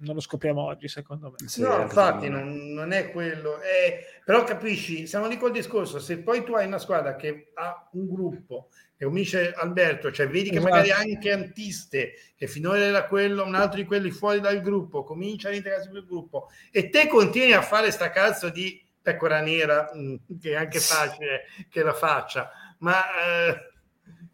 [0.04, 1.48] non lo scopriamo oggi, secondo me.
[1.48, 3.60] Sì, no, infatti non, non, è quello.
[3.60, 7.88] Eh, però capisci, siamo lì col discorso, se poi tu hai una squadra che ha
[7.92, 10.70] un gruppo e unisce Alberto, cioè vedi che esatto.
[10.70, 15.48] magari anche Antiste, che finora era quello, un altro di quelli fuori dal gruppo, comincia
[15.48, 20.14] a integrarsi nel gruppo e te continui a fare sta cazzo di pecora nera, mm,
[20.40, 23.72] che è anche facile che la faccia, ma eh,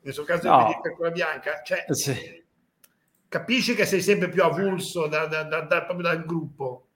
[0.02, 0.66] nel suo caso no.
[0.68, 1.84] di pecora bianca, cioè...
[1.88, 2.39] Sì
[3.30, 6.86] capisci che sei sempre più avulso da, da, da, proprio dal gruppo.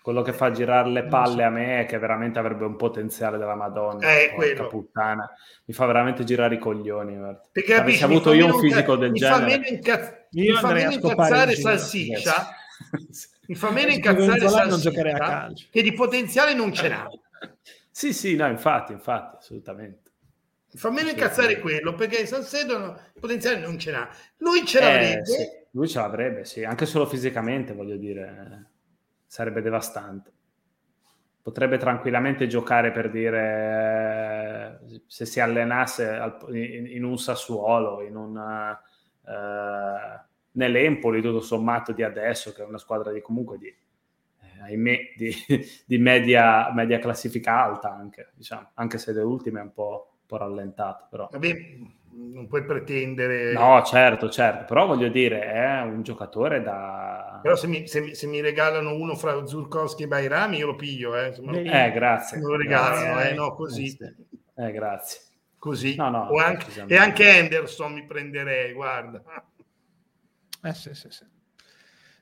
[0.00, 3.54] Quello che fa girare le palle a me è che veramente avrebbe un potenziale della
[3.54, 4.00] Madonna.
[4.00, 4.66] È quello.
[4.66, 5.30] puttana.
[5.66, 7.16] Mi fa veramente girare i coglioni.
[7.16, 7.42] Guarda.
[7.52, 9.38] Perché Avessi avuto io un fisico del mi genere.
[9.38, 10.08] Fa meno incazz...
[10.32, 12.48] Mi fa meno incazzare Salsiccia.
[13.46, 17.08] mi fa meno incazzare Salsiccia che di potenziale non ce n'ha.
[17.94, 20.01] Sì, sì, no, infatti, infatti, assolutamente.
[20.74, 24.08] Fa meno incazzare quello perché Salcedo no, potenziale non ce l'ha.
[24.38, 25.20] Lui ce l'avrebbe.
[25.20, 25.60] Eh, sì.
[25.72, 28.70] Lui ce l'avrebbe, sì, anche solo fisicamente, voglio dire,
[29.26, 30.32] sarebbe devastante.
[31.42, 36.20] Potrebbe tranquillamente giocare per dire se si allenasse
[36.50, 40.20] in un Sassuolo, in un uh,
[40.52, 45.34] nell'Empoli, tutto sommato di adesso, che è una squadra di comunque di, eh, ahimè, di,
[45.86, 50.38] di media, media classifica alta anche, diciamo, anche se le ultime è un po' po'
[50.38, 51.06] rallentato.
[51.10, 51.28] Però.
[51.30, 51.54] Vabbè,
[52.14, 53.52] non puoi pretendere...
[53.52, 57.40] No, certo, certo, però voglio dire, è un giocatore da...
[57.42, 61.16] Però se mi, se, se mi regalano uno fra Zurkowski e Bairami, io lo piglio,
[61.16, 61.34] eh.
[61.64, 62.38] eh, grazie.
[62.38, 63.96] Me lo regalano, eh, eh no, così.
[63.96, 65.20] Eh, eh grazie.
[65.58, 65.94] Così.
[65.96, 69.22] No, no, anche, e anche Anderson mi prenderei, guarda.
[70.64, 71.24] Eh sì, sì, sì.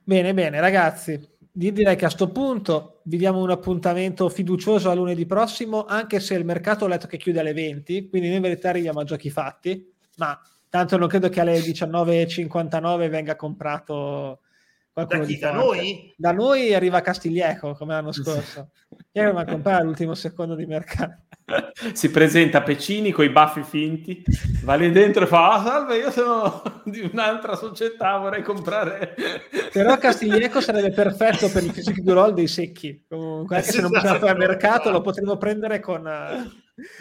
[0.03, 5.27] Bene, bene, ragazzi direi che a questo punto vi diamo un appuntamento fiducioso a lunedì
[5.27, 8.69] prossimo, anche se il mercato ho letto che chiude alle 20, quindi noi in verità
[8.69, 14.41] arriviamo a giochi fatti, ma tanto non credo che alle 19.59 venga comprato
[14.93, 16.15] qualcuno da chi, di da noi?
[16.17, 18.71] Da noi arriva Castiglieco come l'anno scorso.
[19.11, 21.23] Chi aveva comprato all'ultimo secondo di mercato?
[21.93, 24.23] si presenta Pecini con i baffi finti,
[24.63, 29.15] va lì dentro e fa ah, salve, io sono di un'altra società, vorrei comprare...
[29.73, 33.91] Però Castiglieco sarebbe perfetto per il physique du roll dei secchi, comunque anche se non
[33.91, 36.09] bisogna fare mercato lo potremmo prendere con...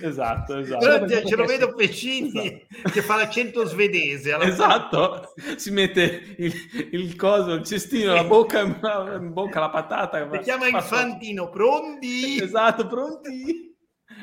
[0.02, 0.86] Esatto, esatto.
[0.86, 2.90] Però ce lo vedo Pecini esatto.
[2.92, 4.38] che fa l'accento svedese.
[4.42, 6.54] Esatto, si mette il,
[6.92, 10.30] il coso, il cestino, la bocca in bocca, la patata.
[10.34, 12.42] Si chiama Infantino, pronti?
[12.42, 13.70] Esatto, pronti?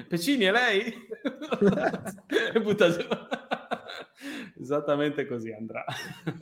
[0.08, 0.94] Pecini è lei?
[4.60, 5.84] Esattamente così andrà.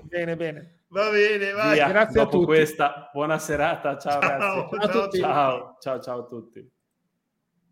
[0.02, 0.84] Bene, bene.
[0.88, 1.74] Va bene, vai.
[1.74, 2.44] Via, Grazie a tutti.
[2.44, 3.98] questa, buona serata.
[3.98, 6.72] Ciao, ciao, ciao, ciao, ciao, ciao a tutti.